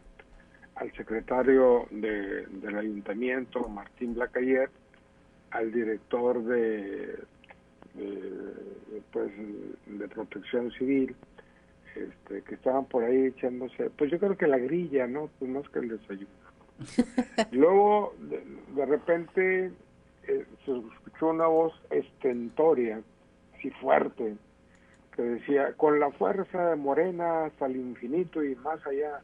[0.77, 4.71] al secretario del Ayuntamiento, Martín Blacayer,
[5.51, 7.18] al director de,
[9.12, 9.32] pues,
[9.86, 11.14] de Protección Civil,
[11.94, 15.28] este, que estaban por ahí echándose, pues yo creo que la grilla, ¿no?
[15.38, 16.28] Pues más que el desayuno.
[17.51, 19.72] Luego, de, repente,
[20.26, 23.01] eh, se escuchó una voz estentoria,
[23.57, 24.36] así fuerte,
[25.16, 29.20] que decía, con la fuerza de Morena hasta el infinito y más allá.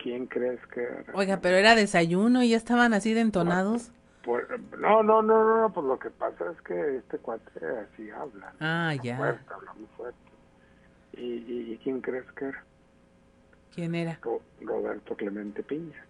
[0.00, 1.04] ¿Quién crees que era?
[1.12, 3.90] Oiga, pero era desayuno y ya estaban así de entonados.
[4.78, 8.52] No, no, no, no, pues lo que pasa es que este cuate así habla.
[8.60, 9.16] Ah, ya.
[9.16, 10.18] Fuerte, habla muy fuerte.
[11.12, 12.64] ¿Y, quién crees que era?
[13.74, 14.20] ¿Quién era?
[14.60, 16.04] Roberto Clemente Piña,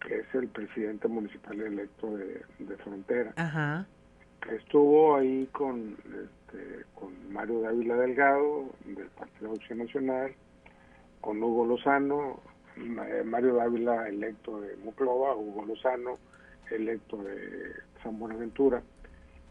[0.00, 2.44] que es el presidente municipal electo de,
[2.84, 3.32] Frontera.
[3.36, 3.86] Ajá.
[4.40, 10.34] Que estuvo ahí con, este, con Mario Dávila Delgado, del Partido de Acción Nacional,
[11.20, 12.40] con Hugo Lozano,
[12.76, 16.18] eh, Mario Dávila electo de Muclova, Hugo Lozano
[16.74, 18.82] electo de San Buenaventura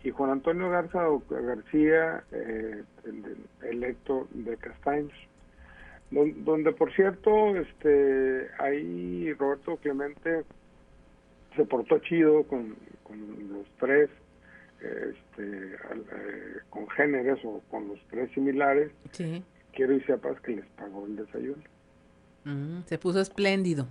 [0.03, 2.83] y Juan Antonio Garza García, eh,
[3.63, 5.13] electo de Castaños,
[6.09, 10.43] donde, por cierto, este, ahí Roberto Clemente
[11.55, 12.75] se portó chido con,
[13.49, 14.09] los tres
[14.79, 18.91] este, eh, congéneres o con los tres similares.
[19.11, 19.43] Sí.
[19.73, 21.63] Quiero y sepas que les pagó el desayuno.
[22.45, 23.87] Mm, se puso espléndido.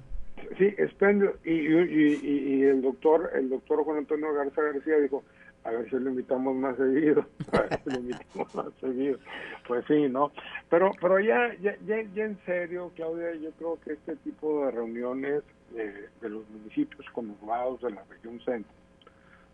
[0.58, 1.34] Sí, espléndido.
[1.44, 5.22] Y, y, y, el doctor, el doctor Juan Antonio Garza García dijo,
[5.64, 9.18] a ver si lo invitamos más seguido, a ver si lo invitamos más seguido.
[9.66, 10.32] Pues sí, ¿no?
[10.68, 15.42] Pero pero ya, ya, ya, en serio, Claudia, yo creo que este tipo de reuniones
[15.72, 18.72] de los municipios conurbados de la región centro,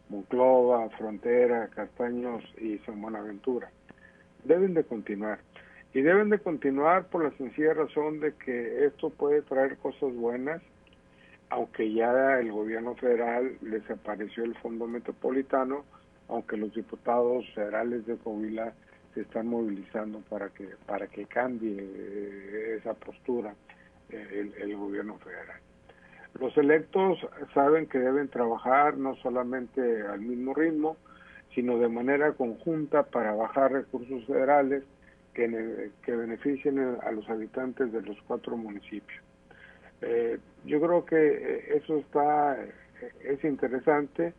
[0.09, 3.71] Monclova, Frontera, Castaños y San Buenaventura,
[4.45, 5.41] deben de continuar.
[5.93, 10.63] Y deben de continuar por la sencilla razón de que esto puede traer cosas buenas,
[11.51, 15.85] aunque ya el gobierno federal desapareció el Fondo Metropolitano,
[16.29, 18.73] aunque los diputados federales de Coahuila
[19.15, 23.55] se están movilizando para que para que cambie eh, esa postura
[24.11, 25.61] eh, el, gobierno federal.
[26.39, 27.19] Los electos
[27.55, 30.97] saben que deben trabajar no solamente al mismo ritmo,
[31.55, 34.85] sino de manera conjunta para bajar recursos federales
[35.33, 39.23] que, que beneficien a los habitantes de los cuatro municipios.
[40.03, 42.59] Eh, yo creo que eso está
[43.25, 44.35] es interesante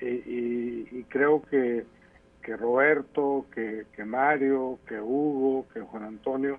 [0.00, 1.84] y, creo que,
[2.42, 6.58] que Roberto, que, que Mario, que Hugo, que Juan Antonio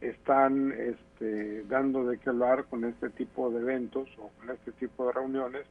[0.00, 5.06] están este, dando de qué hablar con este tipo de eventos o con este tipo
[5.06, 5.66] de reuniones,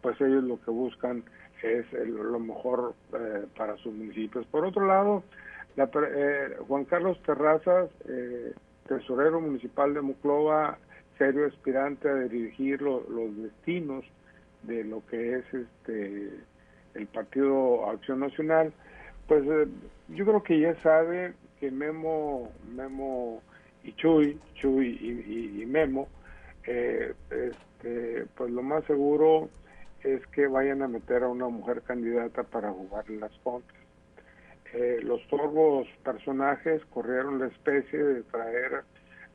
[0.00, 1.24] pues ellos lo que buscan
[1.62, 4.46] es lo mejor eh, para sus municipios.
[4.46, 5.22] Por otro lado,
[5.76, 8.52] la, eh, Juan Carlos Terrazas, eh,
[8.86, 10.78] tesorero municipal de Muclova,
[11.18, 14.04] serio aspirante a dirigir los destinos
[14.62, 16.30] de lo que es este
[16.94, 18.72] el Partido Acción Nacional,
[19.26, 19.66] pues eh,
[20.08, 23.40] yo creo que ya sabe que Memo, Memo
[23.82, 26.08] y Chuy, Chuy y, Memo,
[26.66, 29.48] eh, este, pues lo más seguro
[30.02, 33.76] es que vayan a meter a una mujer candidata para jugar en las Pontes.
[34.74, 38.82] Eh, los torbos personajes corrieron la especie de traer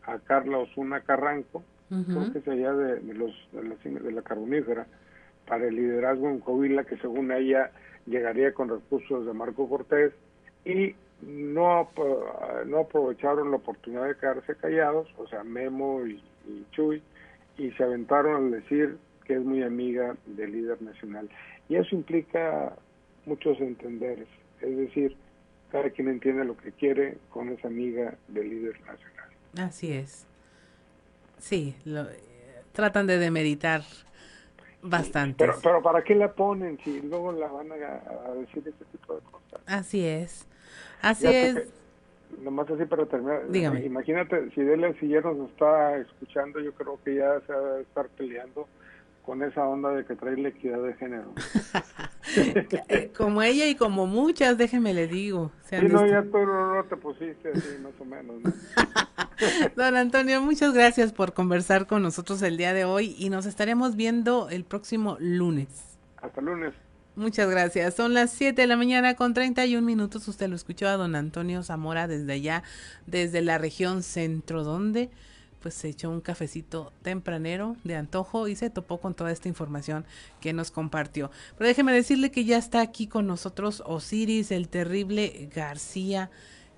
[0.07, 4.87] a Carla Osuna Carranco, creo que es allá de, los, de, la, de la carbonífera,
[5.47, 7.71] para el liderazgo en Coahuila, que según ella
[8.05, 10.13] llegaría con recursos de Marco Cortés,
[10.65, 11.89] y no,
[12.65, 17.01] no aprovecharon la oportunidad de quedarse callados, o sea, Memo y, y Chuy,
[17.57, 21.29] y se aventaron al decir que es muy amiga del líder nacional.
[21.69, 22.73] Y eso implica
[23.25, 24.27] muchos entenderes,
[24.61, 25.15] es decir,
[25.71, 29.16] cada quien entiende lo que quiere con esa amiga del líder nacional.
[29.59, 30.25] Así es.
[31.39, 32.19] Sí, lo, eh,
[32.73, 33.81] tratan de demeritar
[34.81, 35.45] bastante.
[35.45, 39.15] Pero, pero ¿para qué la ponen si luego la van a, a decir ese tipo
[39.15, 39.61] de cosas?
[39.65, 40.47] Así es.
[41.01, 41.55] Así es.
[41.55, 41.67] que,
[42.41, 43.49] nomás así para terminar.
[43.49, 43.85] Dígame.
[43.85, 48.07] Imagínate, si Delia Siller nos está escuchando, yo creo que ya se va a estar
[48.09, 48.67] peleando
[49.27, 51.33] con esa onda de que trae la equidad de género.
[52.89, 55.51] Eh, Como ella y como muchas, déjeme le digo.
[55.63, 58.35] Sí, no, ya tú no, no te pusiste así, más o menos.
[58.43, 58.53] ¿no?
[59.77, 63.95] Don Antonio, muchas gracias por conversar con nosotros el día de hoy y nos estaremos
[63.95, 65.97] viendo el próximo lunes.
[66.21, 66.73] Hasta lunes.
[67.15, 67.95] Muchas gracias.
[67.95, 70.27] Son las 7 de la mañana con 31 minutos.
[70.27, 72.63] Usted lo escuchó a don Antonio Zamora desde allá,
[73.05, 75.09] desde la región centro, donde
[75.61, 80.05] pues se echó un cafecito tempranero de antojo y se topó con toda esta información
[80.39, 81.31] que nos compartió.
[81.57, 86.29] Pero déjeme decirle que ya está aquí con nosotros Osiris, el terrible García,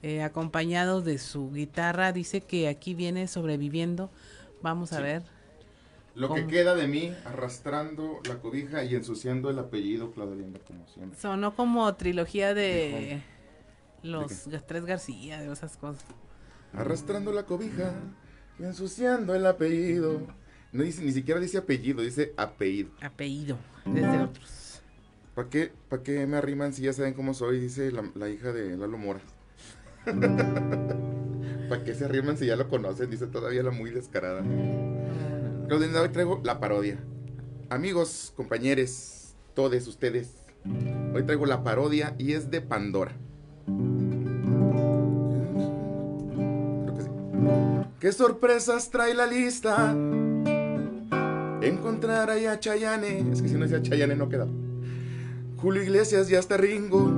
[0.01, 2.11] eh, acompañado de su guitarra.
[2.11, 4.09] Dice que aquí viene sobreviviendo.
[4.61, 5.23] Vamos a ver.
[6.15, 10.85] Lo que queda de mí arrastrando la cobija y ensuciando el apellido, Claudia Linda, como
[10.87, 11.17] siempre.
[11.17, 13.23] Sonó como trilogía de
[14.03, 16.03] los tres García, de esas cosas.
[16.73, 17.93] Arrastrando la cobija
[18.59, 20.21] ensuciando el apellido.
[20.71, 22.91] No dice, ni siquiera dice apellido, dice apellido.
[23.01, 24.81] Apellido, desde otros.
[25.33, 27.59] ¿Para qué, ¿Para qué me arriman si ya saben cómo soy?
[27.59, 29.21] Dice la, la hija de Lalo Mora.
[31.69, 33.09] ¿Para qué se arriman si ya lo conocen?
[33.09, 34.41] Dice todavía la muy descarada.
[34.41, 36.97] Claudia Linda, hoy traigo la parodia.
[37.69, 40.43] Amigos, compañeros, todos ustedes.
[41.13, 43.13] Hoy traigo la parodia y es de Pandora.
[47.99, 49.91] ¿Qué sorpresas trae la lista?
[51.61, 53.29] Encontrar ahí a Chayane.
[53.29, 54.47] Es que si no decía Chayane no queda.
[55.57, 57.11] Julio Iglesias ya está Ringo.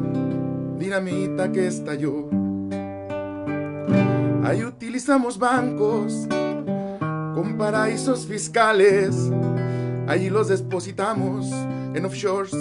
[0.79, 2.29] Dinamita que estalló.
[4.43, 6.27] Ahí utilizamos bancos
[7.35, 9.29] con paraísos fiscales.
[10.07, 11.51] Allí los depositamos
[11.93, 12.55] en offshores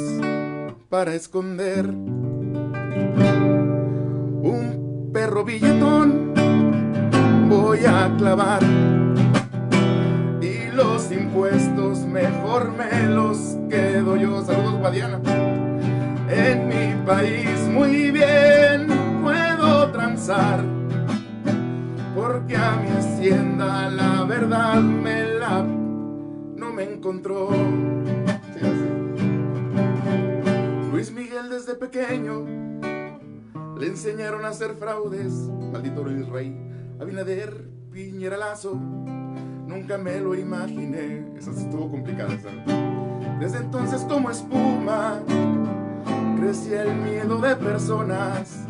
[0.90, 1.86] para esconder
[4.42, 6.29] un perro billetón.
[7.50, 8.62] Voy a clavar
[10.40, 14.40] y los impuestos mejor me los quedo yo.
[14.44, 15.20] Saludos, Guadiana.
[16.30, 18.86] En mi país muy bien
[19.20, 20.64] puedo transar
[22.14, 27.50] porque a mi hacienda la verdad me la no me encontró.
[30.92, 32.44] Luis Miguel desde pequeño
[33.76, 35.32] le enseñaron a hacer fraudes,
[35.72, 36.69] maldito Luis Rey,
[37.00, 42.36] Abinader, Piñera Lazo, nunca me lo imaginé, esa estuvo complicada.
[43.40, 45.22] Desde entonces como espuma
[46.38, 48.66] crecía el miedo de personas,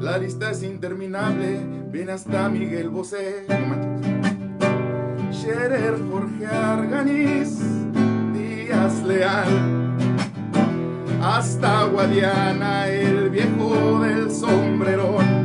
[0.00, 4.08] la lista es interminable, viene hasta Miguel Bosé, no.
[5.30, 7.58] Scherer, Jorge Arganiz,
[8.32, 9.94] Díaz Leal,
[11.22, 15.37] hasta Guadiana, el viejo del sombrerón,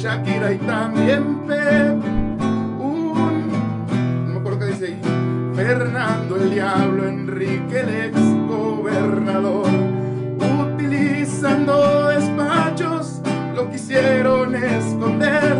[0.00, 2.02] Shakira y también Pep,
[2.80, 3.52] un,
[4.24, 5.00] no me acuerdo qué dice ahí,
[5.54, 8.18] Fernando el Diablo, Enrique el ex
[8.48, 9.68] gobernador,
[10.74, 13.20] utilizando despachos,
[13.54, 15.58] lo quisieron esconder,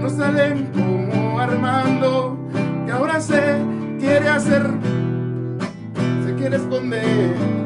[0.00, 2.38] no salen como Armando,
[2.86, 3.58] que ahora se
[4.00, 4.66] quiere hacer,
[6.24, 7.61] se quiere esconder.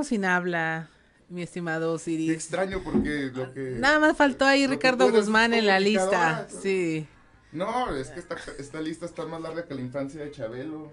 [0.00, 0.88] Quedamos sin habla,
[1.28, 2.30] mi estimado Osiris.
[2.30, 3.76] Extraño porque lo que...
[3.78, 6.48] Nada más faltó ahí Ricardo Guzmán en la lista.
[6.48, 7.06] Sí.
[7.52, 10.90] No, es que esta, esta lista está más larga que la infancia de Chabelo.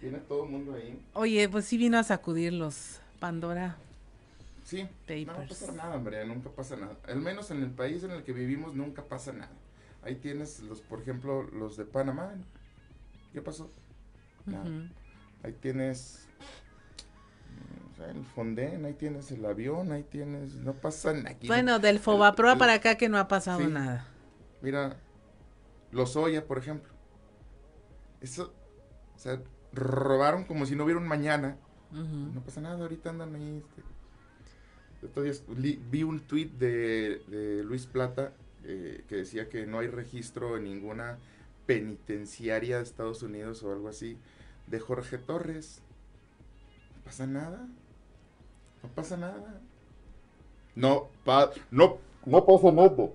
[0.00, 1.00] Tiene todo el mundo ahí.
[1.14, 3.00] Oye, pues sí vino a sacudirlos.
[3.18, 3.76] Pandora.
[4.64, 5.48] Sí, no Papers.
[5.48, 6.96] pasar nada, hombre, nunca pasa nada.
[7.06, 9.52] Al menos en el país en el que vivimos nunca pasa nada.
[10.02, 12.34] Ahí tienes los, por ejemplo, los de Panamá.
[13.32, 13.70] ¿Qué pasó?
[14.44, 14.64] Nada.
[15.42, 16.26] Ahí tienes...
[18.10, 21.36] el Fonden, ahí tienes el avión, ahí tienes, no pasa nada.
[21.46, 24.06] Bueno, del Fobaproa para acá que no ha pasado nada.
[24.62, 24.96] Mira,
[25.92, 26.92] los Oya, por ejemplo.
[28.20, 28.52] Eso,
[29.14, 29.40] o sea,
[29.72, 31.56] robaron como si no hubiera un mañana.
[31.92, 33.58] No pasa nada, ahorita andan ahí.
[33.58, 33.82] Este.
[35.02, 38.32] Entonces, vi un de, de, Luis Plata
[38.64, 41.18] eh, que decía que no hay registro en ninguna
[41.66, 44.18] penitenciaria de Estados Unidos o algo así
[44.66, 45.82] de Jorge Torres.
[46.96, 47.68] No pasa nada.
[48.84, 49.60] No pasa nada.
[50.74, 51.96] No, pa no,
[52.26, 53.08] no pasa nada.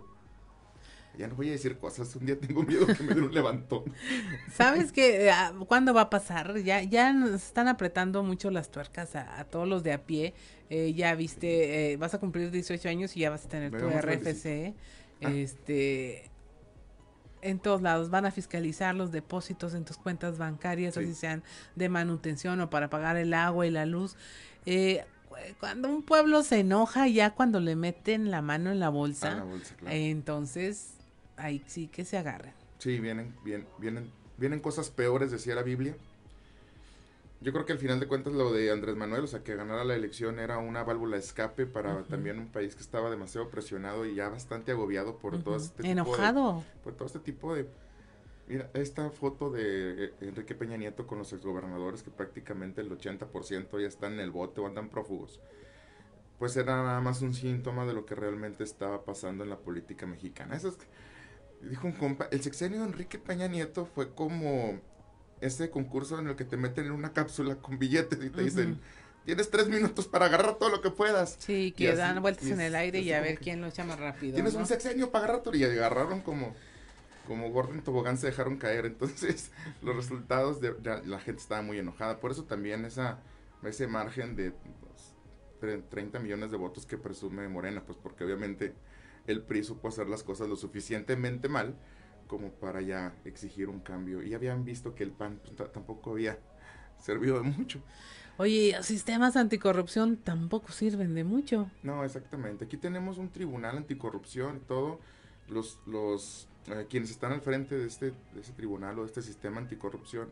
[1.16, 2.16] Ya no voy a decir cosas.
[2.16, 3.84] Un día tengo miedo que me dé un levantón.
[4.52, 5.30] ¿Sabes qué?
[5.30, 6.58] Ah, ¿Cuándo va a pasar?
[6.64, 10.34] Ya, ya nos están apretando mucho las tuercas a, todos los de a pie.
[10.72, 13.86] Eh, ya viste, eh, vas a cumplir 18 años y ya vas a tener tu
[13.90, 14.74] RFC.
[15.22, 15.30] Ah.
[15.30, 16.32] Este,
[17.44, 21.44] en todos lados van a fiscalizar los depósitos en tus cuentas bancarias, o si sean
[21.76, 24.16] de manutención o para pagar el agua y la luz.
[24.66, 25.06] Eh,
[25.60, 29.44] cuando un pueblo se enoja, ya cuando le meten la mano en la bolsa,
[29.88, 30.94] entonces
[31.38, 32.54] ahí sí que se agarren.
[32.80, 35.96] Sí, vienen, vienen, vienen, vienen cosas peores, decía la Biblia.
[37.42, 39.86] Yo creo que al final de cuentas lo de Andrés Manuel, o sea, que ganara
[39.86, 44.06] la elección era una válvula de escape para también un país que estaba demasiado presionado
[44.06, 46.64] y ya bastante agobiado por todo este Enojado.
[46.84, 47.70] por todo este tipo de...
[48.50, 53.80] Mira, esta foto de eh, Enrique Peña Nieto con los exgobernadores que prácticamente el 80%
[53.80, 55.40] ya están en el bote o andan prófugos.
[56.40, 60.08] Pues era nada más un síntoma de lo que realmente estaba pasando en la política
[60.08, 60.56] mexicana.
[60.56, 60.78] Eso es,
[61.70, 64.82] dijo un compa, el sexenio de Enrique Peña Nieto fue como
[65.42, 68.80] ese concurso en el que te meten en una cápsula con billetes y te dicen,
[69.26, 71.36] tienes tres minutos para agarrar todo lo que puedas.
[71.38, 74.34] Sí, que dan vueltas en el aire y a ver quién lo echa más rápido.
[74.34, 76.56] Tienes un sexenio para agarrar todo y agarraron como
[77.30, 79.52] como Gordon Tobogán se dejaron caer, entonces
[79.84, 80.74] los resultados de
[81.06, 83.20] la gente estaba muy enojada, por eso también esa
[83.64, 84.52] ese margen de
[85.60, 88.74] 30 pues, millones de votos que presume Morena, pues porque obviamente
[89.28, 91.76] el PRI supo hacer las cosas lo suficientemente mal
[92.26, 94.24] como para ya exigir un cambio.
[94.24, 96.40] Y habían visto que el PAN pues, tampoco había
[96.98, 97.80] servido de mucho.
[98.38, 101.70] Oye, sistemas anticorrupción tampoco sirven de mucho.
[101.84, 102.66] No, exactamente.
[102.66, 105.00] Aquí tenemos un tribunal anticorrupción y todo.
[105.48, 109.22] Los, los eh, quienes están al frente de este, de ese tribunal o de este
[109.22, 110.32] sistema anticorrupción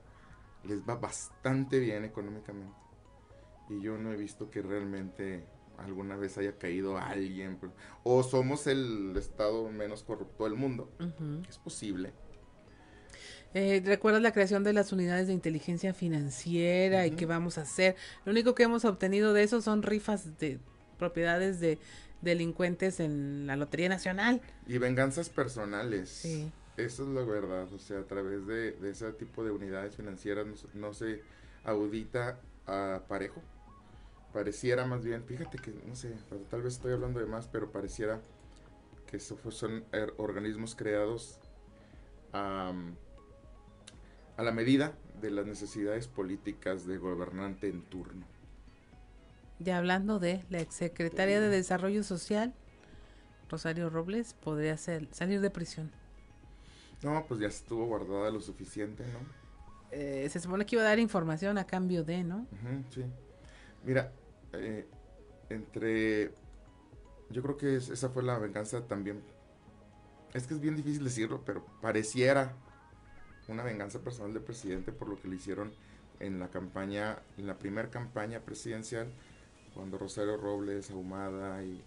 [0.63, 2.75] les va bastante bien económicamente.
[3.69, 5.43] Y yo no he visto que realmente
[5.77, 7.57] alguna vez haya caído alguien.
[7.57, 7.71] Pues,
[8.03, 10.91] o somos el estado menos corrupto del mundo.
[11.49, 12.13] Es posible.
[13.53, 17.95] Eh, ¿Recuerdas la creación de las unidades de inteligencia financiera y qué vamos a hacer?
[18.25, 20.59] Lo único que hemos obtenido de eso son rifas de
[20.97, 21.79] propiedades de
[22.21, 24.41] delincuentes en la Lotería Nacional.
[24.67, 26.09] Y venganzas personales.
[26.09, 26.51] Sí.
[26.77, 27.71] Eso es la verdad.
[27.73, 31.21] O sea, a través de, ese tipo de unidades financieras no, no se
[31.63, 33.41] audita a parejo
[34.37, 36.13] pareciera más bien, fíjate que, no sé,
[36.51, 38.21] tal vez estoy hablando de más, pero pareciera
[39.09, 41.39] que son er, organismos creados
[42.33, 42.71] a
[44.37, 48.27] la medida de las necesidades políticas de gobernante en turno.
[49.59, 52.53] Ya hablando de la exsecretaria de Desarrollo Social,
[53.49, 55.91] Rosario Robles, podría ser, salir de prisión.
[57.03, 59.19] No, pues ya estuvo guardada lo suficiente, ¿no?
[59.91, 62.45] Eh, se supone que iba a dar información a cambio de, ¿no?
[62.89, 63.03] sí.
[63.83, 64.11] Mira,
[64.53, 64.85] eh,
[65.49, 66.31] entre...
[67.29, 69.21] Yo creo que esa fue la venganza también.
[70.33, 72.53] Es que es bien difícil decirlo, pero pareciera
[73.47, 75.71] una venganza personal del presidente por lo que le hicieron
[76.19, 79.07] en la campaña, en la primera campaña presidencial,
[79.77, 81.81] cuando Rosario Robles, Ahumada y,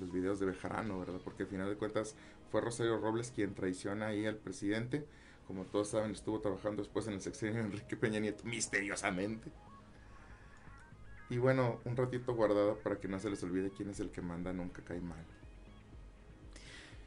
[0.00, 1.20] los videos de Bejarano, ¿verdad?
[1.22, 2.14] Porque al final de cuentas
[2.50, 5.04] fue Rosario Robles quien traiciona ahí al presidente.
[5.46, 9.50] Como todos saben, estuvo trabajando después en el sexenio de Enrique Peña Nieto, misteriosamente.
[11.28, 14.20] Y bueno, un ratito guardado para que no se les olvide quién es el que
[14.20, 15.24] manda, nunca cae mal.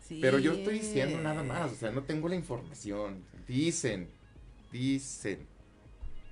[0.10, 3.23] Pero yo estoy diciendo nada más, o sea, no tengo la información.
[3.48, 4.10] Dicen,
[4.72, 5.53] dicen.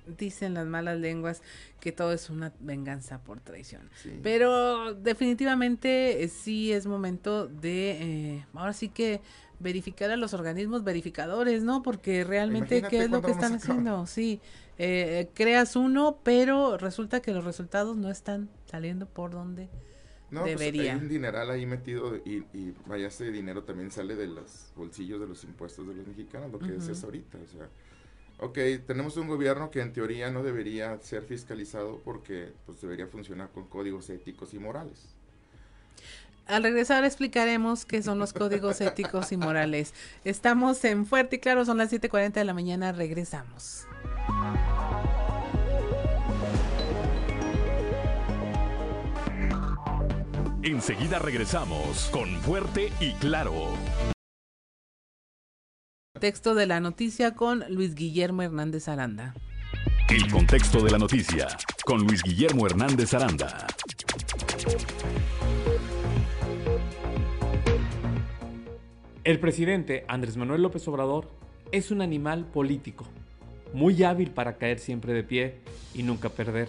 [0.06, 1.42] Dicen las malas lenguas
[1.80, 3.88] que todo es una venganza por traición.
[4.22, 9.20] Pero definitivamente eh, sí es momento de, eh, ahora sí que
[9.60, 11.82] verificar a los organismos verificadores, ¿no?
[11.82, 14.06] Porque realmente, ¿qué es lo que están haciendo?
[14.06, 14.40] Sí,
[14.78, 19.68] eh, creas uno, pero resulta que los resultados no están saliendo por donde
[20.32, 20.82] no, debería.
[20.82, 24.72] Pues hay un dineral ahí metido y, y, vaya, ese dinero también sale de los
[24.74, 27.68] bolsillos de los impuestos de los mexicanos, lo que decías ahorita, o sea,
[28.42, 33.50] ok, tenemos un gobierno que en teoría no debería ser fiscalizado porque pues debería funcionar
[33.50, 35.14] con códigos éticos y morales.
[36.46, 39.94] Al regresar explicaremos qué son los códigos éticos y morales.
[40.24, 43.86] Estamos en Fuerte y Claro, son las 7.40 de la mañana, regresamos.
[50.64, 53.52] Enseguida regresamos con Fuerte y Claro.
[56.22, 59.34] Texto de la noticia con Luis Guillermo Hernández Aranda.
[60.08, 61.48] El contexto de la noticia
[61.84, 63.66] con Luis Guillermo Hernández Aranda.
[69.24, 71.28] El presidente Andrés Manuel López Obrador
[71.72, 73.04] es un animal político,
[73.74, 75.56] muy hábil para caer siempre de pie
[75.92, 76.68] y nunca perder.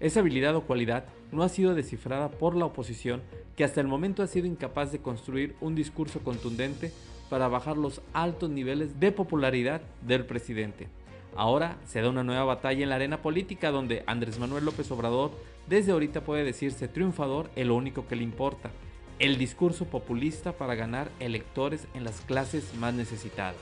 [0.00, 3.20] Esa habilidad o cualidad no ha sido descifrada por la oposición
[3.54, 6.90] que hasta el momento ha sido incapaz de construir un discurso contundente
[7.28, 10.88] para bajar los altos niveles de popularidad del presidente.
[11.36, 15.30] Ahora se da una nueva batalla en la arena política donde Andrés Manuel López Obrador
[15.68, 18.70] desde ahorita puede decirse triunfador en lo único que le importa,
[19.18, 23.56] el discurso populista para ganar electores en las clases más necesitadas.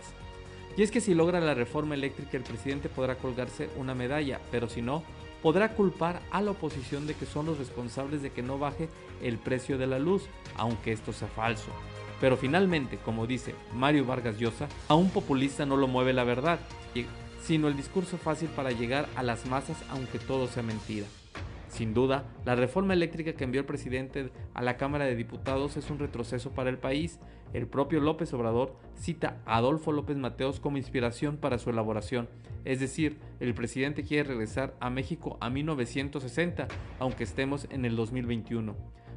[0.76, 4.68] Y es que si logra la reforma eléctrica el presidente podrá colgarse una medalla, pero
[4.68, 5.02] si no,
[5.42, 8.88] podrá culpar a la oposición de que son los responsables de que no baje
[9.22, 10.24] el precio de la luz,
[10.56, 11.70] aunque esto sea falso.
[12.20, 16.58] Pero finalmente, como dice Mario Vargas Llosa, a un populista no lo mueve la verdad,
[17.42, 21.06] sino el discurso fácil para llegar a las masas aunque todo sea mentira.
[21.68, 25.90] Sin duda, la reforma eléctrica que envió el presidente a la Cámara de Diputados es
[25.90, 27.20] un retroceso para el país.
[27.52, 32.28] El propio López Obrador cita a Adolfo López Mateos como inspiración para su elaboración.
[32.64, 36.66] Es decir, el presidente quiere regresar a México a 1960,
[36.98, 38.74] aunque estemos en el 2021.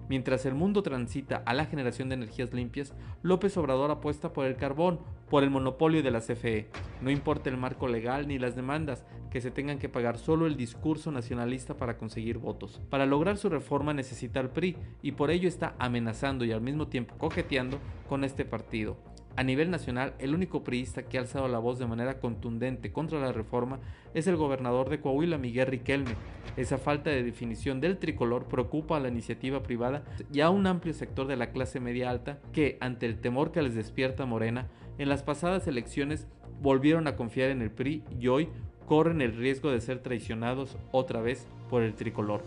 [0.10, 4.56] Mientras el mundo transita a la generación de energías limpias, López Obrador apuesta por el
[4.56, 4.99] carbón,
[5.30, 6.68] por el monopolio de la CFE.
[7.02, 10.57] No importa el marco legal ni las demandas, que se tengan que pagar solo el
[10.57, 12.81] discurso nacionalista para conseguir votos.
[12.90, 16.88] Para lograr su reforma necesita el PRI y por ello está amenazando y al mismo
[16.88, 17.77] tiempo coqueteando
[18.07, 18.98] con este partido.
[19.35, 23.19] A nivel nacional, el único priista que ha alzado la voz de manera contundente contra
[23.19, 23.80] la reforma
[24.14, 26.15] es el gobernador de Coahuila, Miguel Riquelme.
[26.57, 30.03] Esa falta de definición del tricolor preocupa a la iniciativa privada
[30.34, 33.61] y a un amplio sector de la clase media alta que, ante el temor que
[33.61, 36.27] les despierta Morena, en las pasadas elecciones
[36.61, 38.49] volvieron a confiar en el PRI y hoy
[38.88, 42.43] corren el riesgo de ser traicionados otra vez por el tricolor.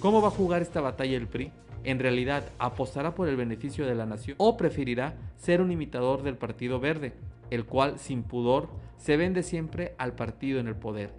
[0.00, 1.52] ¿Cómo va a jugar esta batalla el PRI?
[1.84, 6.36] En realidad apostará por el beneficio de la nación o preferirá ser un imitador del
[6.36, 7.12] Partido Verde,
[7.50, 11.10] el cual sin pudor se vende siempre al partido en el poder.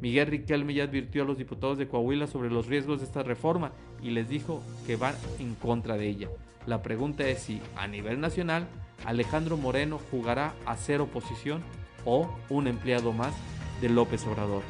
[0.00, 3.70] Miguel Riquelme ya advirtió a los diputados de Coahuila sobre los riesgos de esta reforma
[4.02, 6.28] y les dijo que van en contra de ella.
[6.66, 8.66] La pregunta es si a nivel nacional
[9.04, 11.62] Alejandro Moreno jugará a ser oposición
[12.04, 13.32] o un empleado más
[13.80, 14.62] de López Obrador.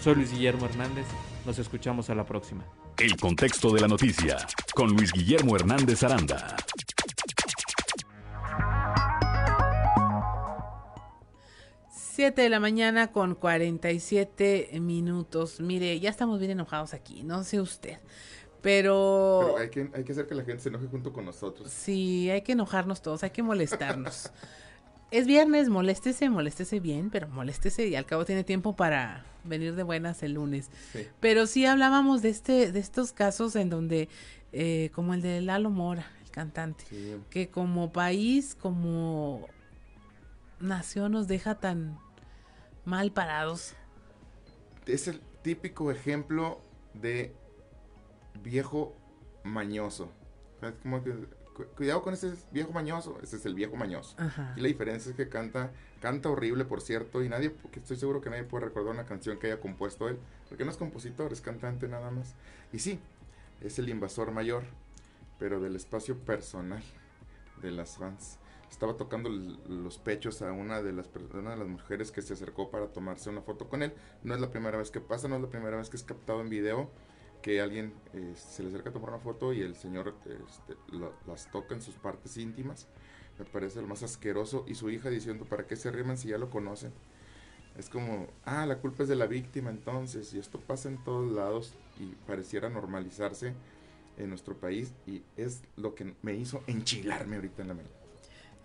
[0.00, 1.06] Soy Luis Guillermo Hernández,
[1.44, 2.64] nos escuchamos a la próxima.
[3.00, 4.38] El contexto de la noticia
[4.74, 6.56] con Luis Guillermo Hernández Aranda.
[11.88, 15.60] Siete de la mañana con 47 minutos.
[15.60, 18.00] Mire, ya estamos bien enojados aquí, no sé usted.
[18.62, 19.42] Pero...
[19.44, 21.70] Pero hay que, hay que hacer que la gente se enoje junto con nosotros.
[21.70, 24.32] Sí, hay que enojarnos todos, hay que molestarnos.
[25.10, 29.82] es viernes, moléstese, moléstese bien, pero moléstese y al cabo tiene tiempo para venir de
[29.82, 30.70] buenas el lunes.
[30.92, 31.06] Sí.
[31.20, 34.08] Pero sí hablábamos de este, de estos casos en donde,
[34.52, 37.16] eh, como el de Lalo Mora, el cantante, Sí.
[37.30, 39.46] que como país, como
[40.60, 41.98] nación nos deja tan
[42.84, 43.74] mal parados.
[44.86, 46.60] Es el típico ejemplo
[46.94, 47.34] de
[48.42, 48.94] viejo
[49.44, 50.10] mañoso.
[50.62, 51.14] Es como que,
[51.66, 53.18] cuidado con ese viejo mañoso.
[53.22, 54.14] Ese es el viejo mañoso.
[54.18, 54.54] Ajá.
[54.56, 58.20] Y la diferencia es que canta, canta horrible, por cierto, y nadie, porque estoy seguro
[58.20, 60.18] que nadie puede recordar una canción que haya compuesto él,
[60.48, 62.34] porque no es compositor, es cantante nada más.
[62.72, 63.00] Y sí,
[63.60, 64.64] es el invasor mayor,
[65.38, 66.82] pero del espacio personal
[67.62, 68.38] de las fans.
[68.70, 72.70] Estaba tocando los pechos a una de las una de las mujeres que se acercó
[72.70, 73.94] para tomarse una foto con él.
[74.22, 76.42] No es la primera vez que pasa, no es la primera vez que es captado
[76.42, 76.90] en video
[77.42, 80.14] que alguien eh, se le acerca a tomar una foto y el señor
[80.48, 82.86] este, lo- las toca en sus partes íntimas.
[83.38, 84.64] Me parece lo más asqueroso.
[84.66, 86.92] Y su hija diciendo, ¿para qué se riman si ya lo conocen?
[87.78, 90.34] Es como, ah, la culpa es de la víctima entonces.
[90.34, 93.54] Y esto pasa en todos lados y pareciera normalizarse
[94.16, 94.92] en nuestro país.
[95.06, 97.94] Y es lo que me hizo enchilarme ahorita en la mañana.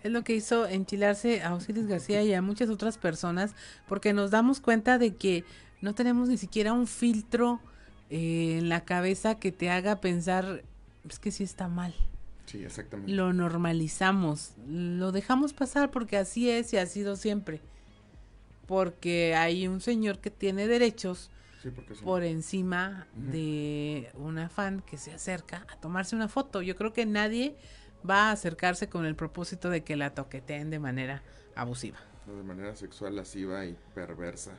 [0.04, 3.56] Es lo que hizo enchilarse a Osiris García y a muchas otras personas,
[3.88, 5.46] porque nos damos cuenta de que
[5.82, 7.62] no tenemos ni siquiera un filtro
[8.10, 10.64] eh, en la cabeza que te haga pensar,
[11.10, 11.94] es que sí está mal.
[12.46, 13.12] Sí, exactamente.
[13.12, 17.62] Lo normalizamos, lo dejamos pasar porque así es y ha sido siempre.
[18.68, 21.30] Porque hay un señor que tiene derechos
[21.62, 21.70] Sí,
[22.04, 26.62] por encima de una fan que se acerca a tomarse una foto.
[26.62, 27.56] Yo creo que nadie
[28.08, 31.24] va a acercarse con el propósito de que la toqueteen de manera
[31.56, 32.00] abusiva.
[32.28, 34.52] de manera sexual, lasciva y perversa.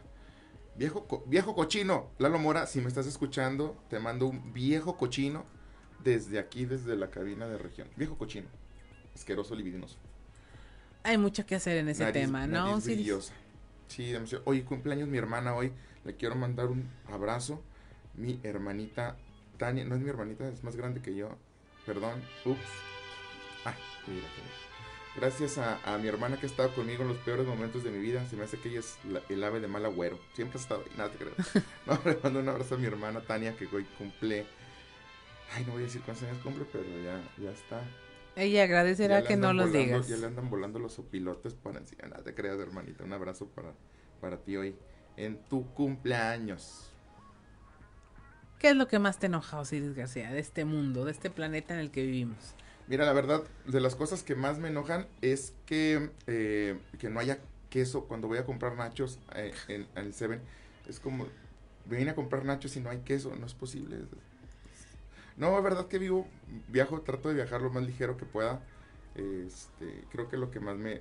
[0.76, 5.44] Viejo, co- viejo cochino, Lalo Mora, si me estás escuchando, te mando un viejo cochino
[6.02, 7.88] desde aquí, desde la cabina de región.
[7.96, 8.48] Viejo cochino,
[9.14, 9.98] asqueroso, libidinoso.
[11.04, 12.66] Hay mucho que hacer en ese Nariz- tema, ¿no?
[12.70, 13.32] nariz Sí.
[13.86, 14.42] Sí, demasiado.
[14.46, 15.72] Hoy cumpleaños mi hermana hoy.
[16.04, 17.62] Le quiero mandar un abrazo.
[18.14, 19.16] Mi hermanita
[19.58, 21.36] Tania, no es mi hermanita, es más grande que yo.
[21.86, 22.20] Perdón.
[22.44, 22.58] Ups.
[23.64, 23.74] Ah,
[24.08, 24.26] mira.
[24.26, 24.73] que-
[25.16, 27.98] Gracias a, a mi hermana que ha estado conmigo en los peores momentos de mi
[27.98, 28.26] vida.
[28.28, 30.18] Se me hace que ella es la- el ave de mal agüero.
[30.34, 31.34] Siempre ha estado ahí, nada te creo.
[31.86, 34.44] No, le mando un abrazo a mi hermana Tania que hoy cumple.
[35.54, 37.80] Ay, no voy a decir cuántos años cumple, pero ya, ya está.
[38.34, 40.08] Ella agradecerá que no andan los volando- digas.
[40.08, 42.08] Ya le andan volando los opilotes para encima.
[42.08, 43.04] Nada te creas, hermanita.
[43.04, 43.72] Un abrazo para,
[44.20, 44.74] para ti hoy
[45.16, 46.90] en tu cumpleaños.
[48.58, 51.74] ¿Qué es lo que más te enoja, Osiris García, de este mundo, de este planeta
[51.74, 52.54] en el que vivimos?
[52.86, 57.18] Mira, la verdad, de las cosas que más me enojan es que, eh, que no
[57.18, 57.38] haya
[57.70, 60.40] queso cuando voy a comprar nachos eh, en, el Seven.
[60.86, 61.26] Es como,
[61.86, 64.00] vine a comprar nachos y no hay queso, no es posible.
[65.38, 66.28] No, es verdad que vivo,
[66.68, 68.62] viajo, trato de viajar lo más ligero que pueda.
[69.14, 71.00] Este, creo que lo que más me,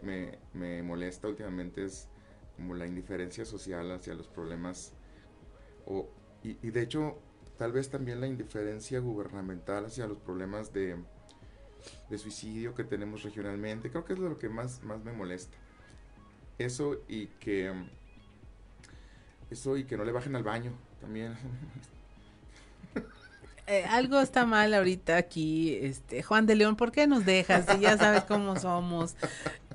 [0.54, 2.08] me, molesta últimamente es
[2.56, 4.94] como la indiferencia social hacia los problemas.
[6.44, 7.20] Y de hecho,
[7.58, 10.96] tal vez también la indiferencia gubernamental hacia los problemas de,
[12.10, 13.90] de suicidio que tenemos regionalmente.
[13.90, 15.58] Creo que es lo que más, más me molesta.
[16.58, 17.74] Eso y que
[19.50, 21.36] eso y que no le bajen al baño también.
[23.66, 27.66] Eh, algo está mal ahorita aquí, este Juan de León, ¿por qué nos dejas?
[27.80, 29.16] Ya sabes cómo somos.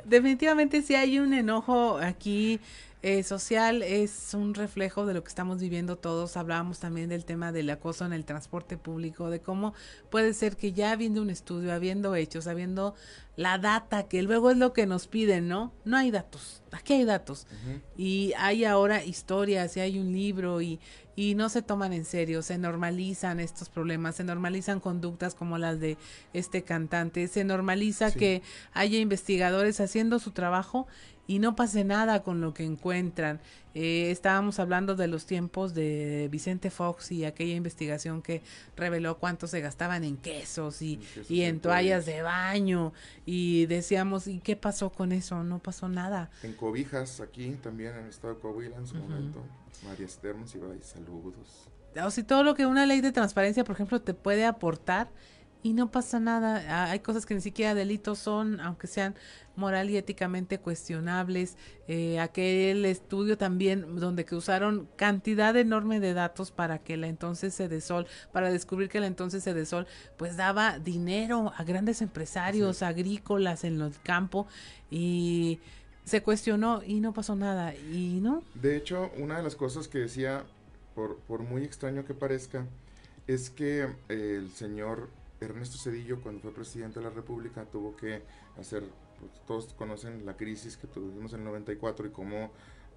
[0.05, 2.61] Definitivamente sí hay un enojo aquí
[3.03, 6.37] eh, social, es un reflejo de lo que estamos viviendo todos.
[6.37, 9.73] Hablábamos también del tema del acoso en el transporte público, de cómo
[10.11, 12.95] puede ser que ya habiendo un estudio, habiendo hechos, habiendo
[13.37, 15.73] la data, que luego es lo que nos piden, ¿no?
[15.85, 17.47] No hay datos, aquí hay datos.
[17.97, 20.81] Y hay ahora historias y hay un libro y,
[21.15, 25.79] y no se toman en serio, se normalizan estos problemas, se normalizan conductas como las
[25.79, 25.99] de
[26.33, 28.19] este cantante, se normaliza Sí.
[28.19, 28.43] que
[28.73, 30.89] haya investigadores haciendo su trabajo
[31.29, 33.39] y no pase nada con lo que encuentran.
[33.75, 38.41] Eh, estábamos hablando de los tiempos de Vicente Fox y aquella investigación que
[38.77, 42.95] reveló cuánto se gastaban en quesos y, quesos y en toallas de baño
[43.27, 45.45] y decíamos, ¿y qué pasó con eso?
[45.45, 46.31] No pasó nada.
[46.43, 49.45] En cobijas, aquí también en el estado de Coahuila en su momento.
[49.85, 51.69] María Esther Monsiváis, saludos.
[52.03, 55.11] o si todo lo que una ley de transparencia, por ejemplo, te puede aportar
[55.63, 56.65] y no pasa nada.
[56.69, 59.15] Ah, Hay cosas que ni siquiera delitos son, aunque sean
[59.57, 61.57] moral y éticamente cuestionables.
[61.89, 67.55] Eh, aquel estudio también donde que usaron cantidad enorme de datos para que la entonces
[67.55, 69.87] Sedesol, para descubrir que la entonces Sedesol,
[70.17, 74.47] pues daba dinero a grandes empresarios agrícolas en el campo
[74.91, 75.59] y
[76.05, 79.99] se cuestionó y no pasó nada y no De hecho, una de las cosas que
[79.99, 80.45] decía,
[80.95, 82.65] por, por muy extraño que parezca,
[83.27, 85.09] es que el señor
[85.41, 88.23] Ernesto Cedillo, cuando fue presidente de la República, tuvo que
[88.59, 88.83] hacer,
[89.19, 92.51] pues, todos conocen la crisis que tuvimos en el 94 y cómo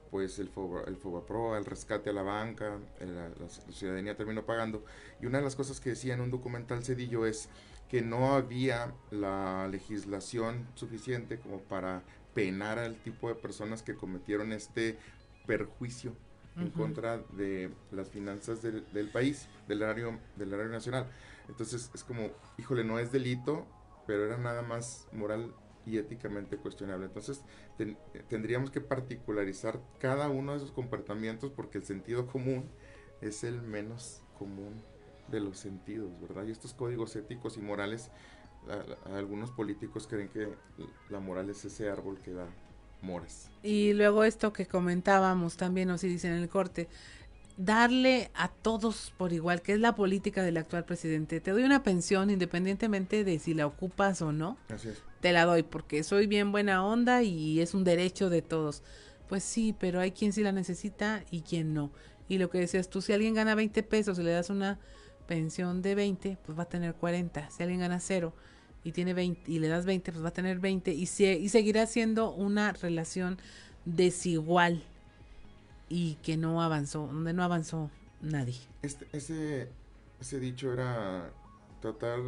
[0.09, 4.45] pues el, Foba, el Fobapro, el rescate a la banca, eh, la, la ciudadanía terminó
[4.45, 4.83] pagando.
[5.21, 7.47] Y una de las cosas que decía en un documental Cedillo es
[7.89, 12.03] que no había la legislación suficiente como para
[12.33, 14.97] penar al tipo de personas que cometieron este
[15.45, 16.13] perjuicio
[16.57, 21.07] en contra de las finanzas del, del país, del erario, del erario nacional.
[21.49, 23.67] Entonces es como, híjole, no es delito,
[24.07, 25.53] pero era nada más moral
[25.85, 27.05] y éticamente cuestionable.
[27.07, 27.43] Entonces
[27.77, 27.97] ten-
[28.27, 32.65] tendríamos que particularizar cada uno de esos comportamientos porque el sentido común
[33.21, 34.81] es el menos común
[35.27, 36.45] de los sentidos, ¿verdad?
[36.45, 38.11] Y estos códigos éticos y morales,
[39.13, 40.49] algunos políticos creen que
[41.09, 42.47] la moral es ese árbol que da
[43.01, 43.49] moras.
[43.63, 46.87] Y luego esto que comentábamos también, nos dicen en el corte,
[47.65, 51.39] darle a todos por igual, que es la política del actual presidente.
[51.41, 54.57] Te doy una pensión independientemente de si la ocupas o no.
[54.69, 55.03] Así es.
[55.19, 58.83] Te la doy porque soy bien buena onda y es un derecho de todos.
[59.29, 61.91] Pues sí, pero hay quien sí la necesita y quien no.
[62.27, 64.79] Y lo que decías tú, si alguien gana 20 pesos y le das una
[65.27, 67.49] pensión de 20, pues va a tener 40.
[67.51, 68.33] Si alguien gana cero
[68.83, 71.49] y tiene 20 y le das 20, pues va a tener 20 y, se- y
[71.49, 73.37] seguirá siendo una relación
[73.85, 74.83] desigual
[75.91, 77.91] y que no avanzó, donde no avanzó
[78.21, 78.55] nadie.
[78.81, 79.67] Este, ese,
[80.21, 81.29] ese dicho era
[81.81, 82.19] tratar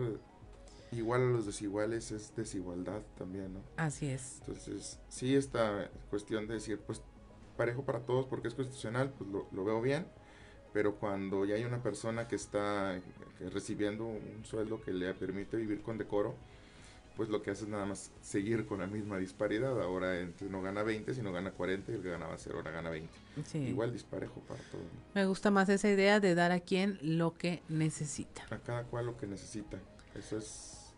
[0.92, 3.62] igual a los desiguales es desigualdad también, ¿no?
[3.78, 4.40] Así es.
[4.42, 7.02] Entonces, sí, esta cuestión de decir, pues,
[7.56, 10.08] parejo para todos porque es constitucional, pues lo, lo veo bien,
[10.74, 13.00] pero cuando ya hay una persona que está
[13.54, 16.36] recibiendo un sueldo que le permite vivir con decoro,
[17.16, 19.80] pues lo que hace es nada más seguir con la misma disparidad.
[19.82, 22.90] Ahora entre no gana 20, sino gana 40 y el que ganaba 0 ahora gana
[22.90, 23.10] 20.
[23.46, 23.60] Sí.
[23.60, 24.82] Igual disparejo para todo.
[25.14, 28.44] Me gusta más esa idea de dar a quien lo que necesita.
[28.50, 29.80] A cada cual lo que necesita.
[30.16, 30.94] Eso es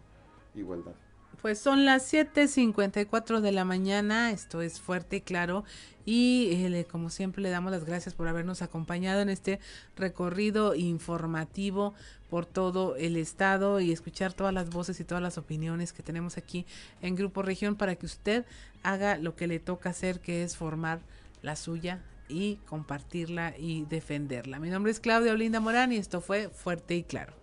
[0.54, 0.96] igualdad.
[1.41, 5.64] Pues son las 7:54 de la mañana, esto es fuerte y claro.
[6.06, 9.60] Y eh, como siempre le damos las gracias por habernos acompañado en este
[9.95, 11.94] recorrido informativo
[12.30, 16.38] por todo el estado y escuchar todas las voces y todas las opiniones que tenemos
[16.38, 16.66] aquí
[17.02, 18.45] en Grupo Región para que usted
[18.84, 20.99] haga lo que le toca hacer, que es formar
[21.41, 24.60] la suya y compartirla y defenderla.
[24.60, 27.34] Mi nombre es Claudia Olinda Morán y esto fue Fuerte y Claro.